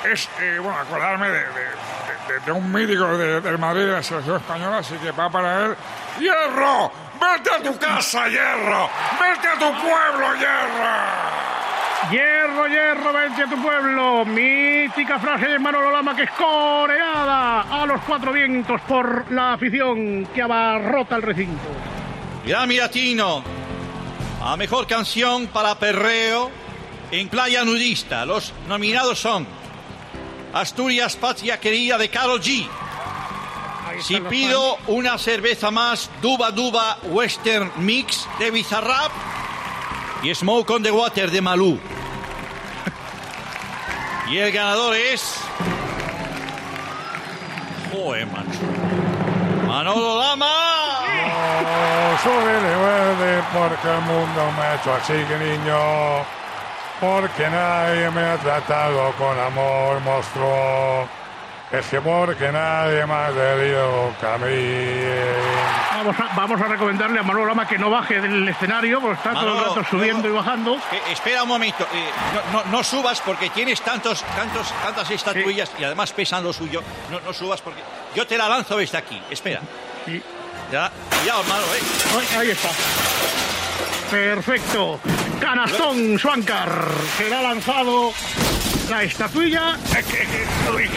[0.05, 1.95] es, eh, bueno, acordarme de, de-
[2.29, 5.67] de- de un mítico de- del Madrid de la selección española, así que va para
[5.67, 5.77] él.
[6.19, 6.91] ¡Hierro!
[7.21, 8.89] ¡Vete a tu casa, Hierro!
[9.21, 11.45] ¡Vete a tu pueblo, Hierro!
[12.11, 14.25] Hierro, hierro, vente a tu pueblo.
[14.27, 20.27] Mítica frase de Manolo Lama que es coreada a los cuatro vientos por la afición
[20.27, 21.63] que abarrota el recinto.
[22.45, 23.43] Grammy Latino
[24.45, 26.51] a mejor canción para perreo
[27.11, 28.27] en playa nudista.
[28.27, 29.47] Los nominados son
[30.55, 32.65] Asturias Patria Querida de Carol G.
[34.01, 39.11] Si pido una cerveza más, Duba Duba Western Mix de Bizarrap
[40.23, 41.79] y Smoke on the Water de Malú.
[44.31, 45.39] Y el ganador es.
[47.93, 48.61] Joder, macho.
[49.67, 50.51] Manolo Lama.
[52.23, 56.44] Soy rebelde porque el mundo me ha hecho así, que niño.
[57.01, 61.09] Porque nadie me ha tratado con amor, monstruo.
[61.71, 65.05] Es que porque nadie me ha querido que a mí.
[65.97, 69.33] Vamos a, vamos a recomendarle a Manolo Lama que no baje del escenario, porque está
[69.33, 70.75] todo el Manolo, rato subiendo y bajando.
[70.77, 72.11] Eh, espera un momento, eh,
[72.53, 76.83] no, no- no subas porque tienes tantos, tantos, tantas estatuillas y además pesan lo suyo.
[77.11, 77.81] No, no subas porque
[78.15, 79.21] yo te la lanzo desde aquí.
[79.31, 79.61] Espera.
[80.71, 80.91] Ya,
[81.25, 81.81] ya, hermano, eh.
[82.19, 82.69] Ay, Ahí está.
[84.11, 85.01] Perfecto.
[85.45, 86.71] Canastón Schwankar,
[87.19, 88.13] que le ha lanzado
[88.89, 89.77] la estatuilla.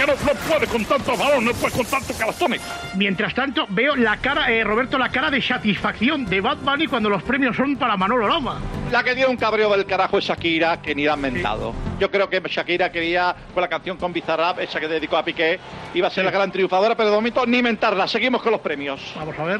[0.07, 2.61] no puede con tanto balón, no puede con tanto calastones.
[2.95, 7.09] Mientras tanto, veo la cara, eh, Roberto, la cara de satisfacción de Bad Bunny cuando
[7.09, 8.61] los premios son para Manolo Lama.
[8.89, 11.73] La que dio un cabreo del carajo es Shakira, que ni la han mentado.
[11.99, 15.59] Yo creo que Shakira quería, con la canción con Bizarrap, esa que dedicó a Piqué,
[15.93, 18.07] iba a ser la gran triunfadora, pero de momento ni mentarla.
[18.07, 19.11] Seguimos con los premios.
[19.17, 19.59] Vamos a ver.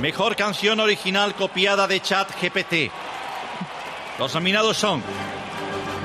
[0.00, 2.90] Mejor canción original copiada de Chat GPT.
[4.18, 5.02] Los nominados son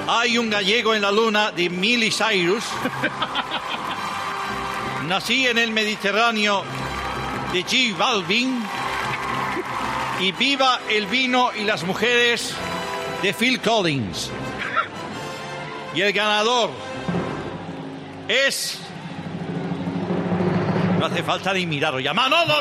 [0.07, 2.63] Hay un gallego en la luna de Miley Cyrus.
[5.07, 6.63] Nací en el Mediterráneo
[7.53, 7.95] de G.
[7.95, 8.61] Balvin.
[10.19, 12.53] Y Viva el vino y las mujeres
[13.21, 14.31] de Phil Collins.
[15.93, 16.69] Y el ganador
[18.27, 18.79] es.
[20.99, 22.13] No hace falta ni mirarlo ya.
[22.13, 22.53] ¡Manolo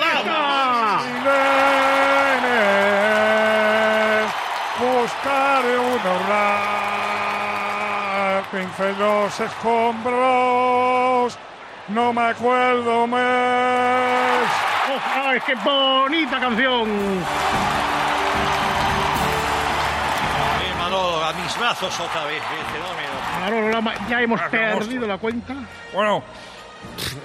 [5.11, 6.43] buscaré un ahorrar,
[8.51, 11.39] pincel los escombros,
[11.89, 14.43] no me acuerdo más.
[14.89, 16.89] Oh, ¡Ay, qué bonita canción!
[16.89, 17.23] Eh,
[20.79, 23.11] Manolo, a mis brazos otra vez, eh, fenómeno.
[23.41, 25.55] Manolo Lama, ya hemos perdido la cuenta.
[25.93, 26.23] Bueno,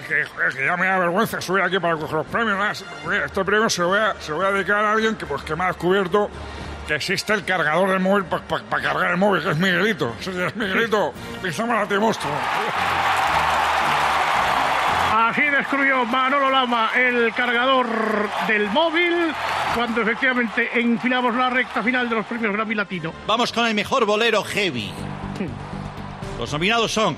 [0.07, 0.25] Que,
[0.57, 2.57] que ya me da vergüenza subir aquí para coger los premios.
[2.57, 2.73] nada,
[3.25, 5.43] Este premio se lo, voy a, se lo voy a dedicar a alguien que, pues,
[5.43, 6.29] que me ha descubierto
[6.87, 10.13] que existe el cargador del móvil para cargar el móvil, que es Miguelito.
[10.19, 12.33] Es Miguelito, pisamos a ti monstruo.
[15.13, 17.87] Así descubrió Manolo Lama el cargador
[18.47, 19.33] del móvil
[19.73, 23.13] cuando efectivamente enfilamos la recta final de los premios Grammy Latino.
[23.25, 24.91] Vamos con el mejor bolero heavy.
[26.39, 27.17] Los nominados son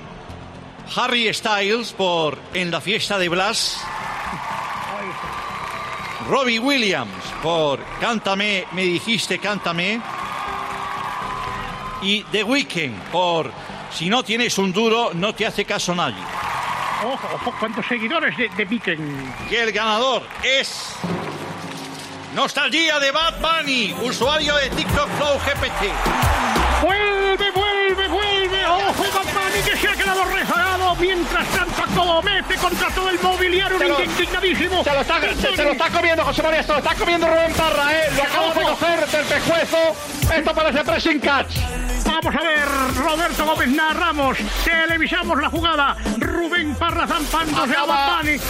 [0.96, 3.84] Harry Styles por En la fiesta de Blas.
[6.28, 10.00] Robbie Williams por Cántame, me dijiste cántame.
[12.02, 13.50] Y The Weeknd por
[13.90, 16.22] Si no tienes un duro, no te hace caso nadie.
[17.04, 19.34] Ojo, ojo, cuántos seguidores de, de Beacon.
[19.50, 20.94] Y el ganador es.
[22.34, 25.90] Nostalgia de Bad Bunny, usuario de TikTok Flow GPT.
[26.82, 27.67] ¡Vuelve, vuelve,
[28.70, 30.96] ¡Ojo, Bad Bunny, que se ha quedado rezagado!
[30.96, 34.82] Mientras tanto, como mete contra todo el mobiliario, Se lo- indignadísimo.
[34.84, 37.52] Se lo, está, se, se lo está comiendo José María, se lo está comiendo Rubén
[37.54, 38.10] Parra, ¿eh?
[38.16, 39.78] Lo acabo de coger del pescuezo.
[40.34, 41.56] Esto parece pressing catch.
[42.20, 45.96] Vamos a ver, Roberto Gómez narramos, televisamos la jugada.
[46.18, 48.40] Rubén Parra zampándose a Bad Acaba, Bunny.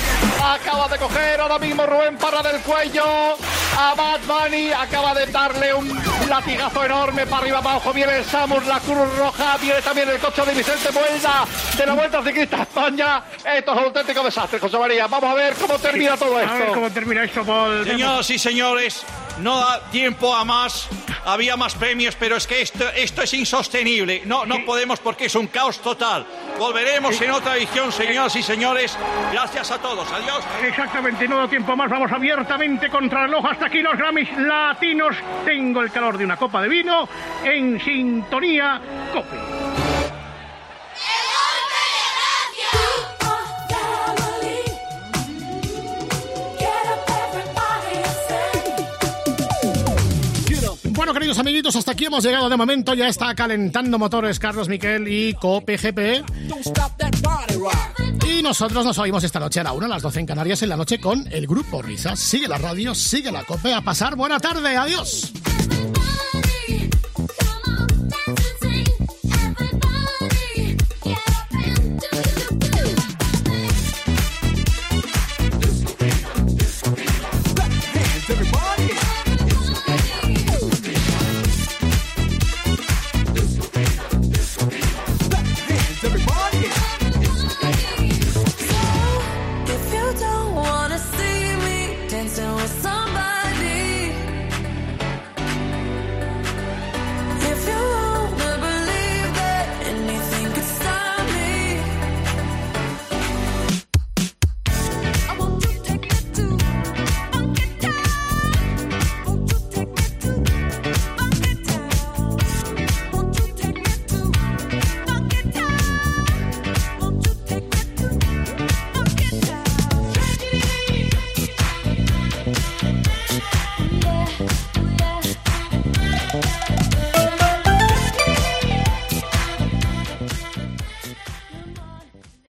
[0.42, 3.04] acaba de coger ahora mismo Rubén Parra del cuello
[3.76, 4.72] a Bad Bunny.
[4.72, 6.00] Acaba de darle un
[6.30, 7.92] latigazo enorme para arriba, para abajo.
[7.92, 9.58] Viene el Samus, la Cruz Roja.
[9.58, 11.44] Viene también el coche de Vicente Vuelta
[11.76, 13.22] de la Vuelta Ciclista a España.
[13.54, 15.06] Esto es un auténtico desastre, José María.
[15.08, 16.72] Vamos a ver cómo termina todo A ver esto.
[16.72, 17.84] cómo termina esto, Paul.
[17.84, 19.02] Señoras y señores,
[19.40, 20.88] no da tiempo a más.
[21.28, 24.22] Había más premios, pero es que esto, esto es insostenible.
[24.24, 26.24] No, no podemos porque es un caos total.
[26.58, 28.96] Volveremos en otra edición, señoras y señores.
[29.30, 30.10] Gracias a todos.
[30.10, 30.42] Adiós.
[30.66, 35.16] Exactamente, no da tiempo más, vamos abiertamente contra el ojo hasta aquí los Grammys latinos.
[35.44, 37.06] Tengo el calor de una copa de vino
[37.44, 38.80] en sintonía
[39.12, 39.57] Cope.
[51.08, 52.92] Bueno, queridos amiguitos, hasta aquí hemos llegado de momento.
[52.92, 56.22] Ya está calentando motores Carlos Miquel y Cope GP.
[58.28, 60.68] Y nosotros nos oímos esta noche a la 1, a las 12 en Canarias, en
[60.68, 62.20] la noche con el Grupo Risas.
[62.20, 63.72] Sigue la radio, sigue la Cope.
[63.72, 64.76] A pasar buena tarde.
[64.76, 65.32] Adiós.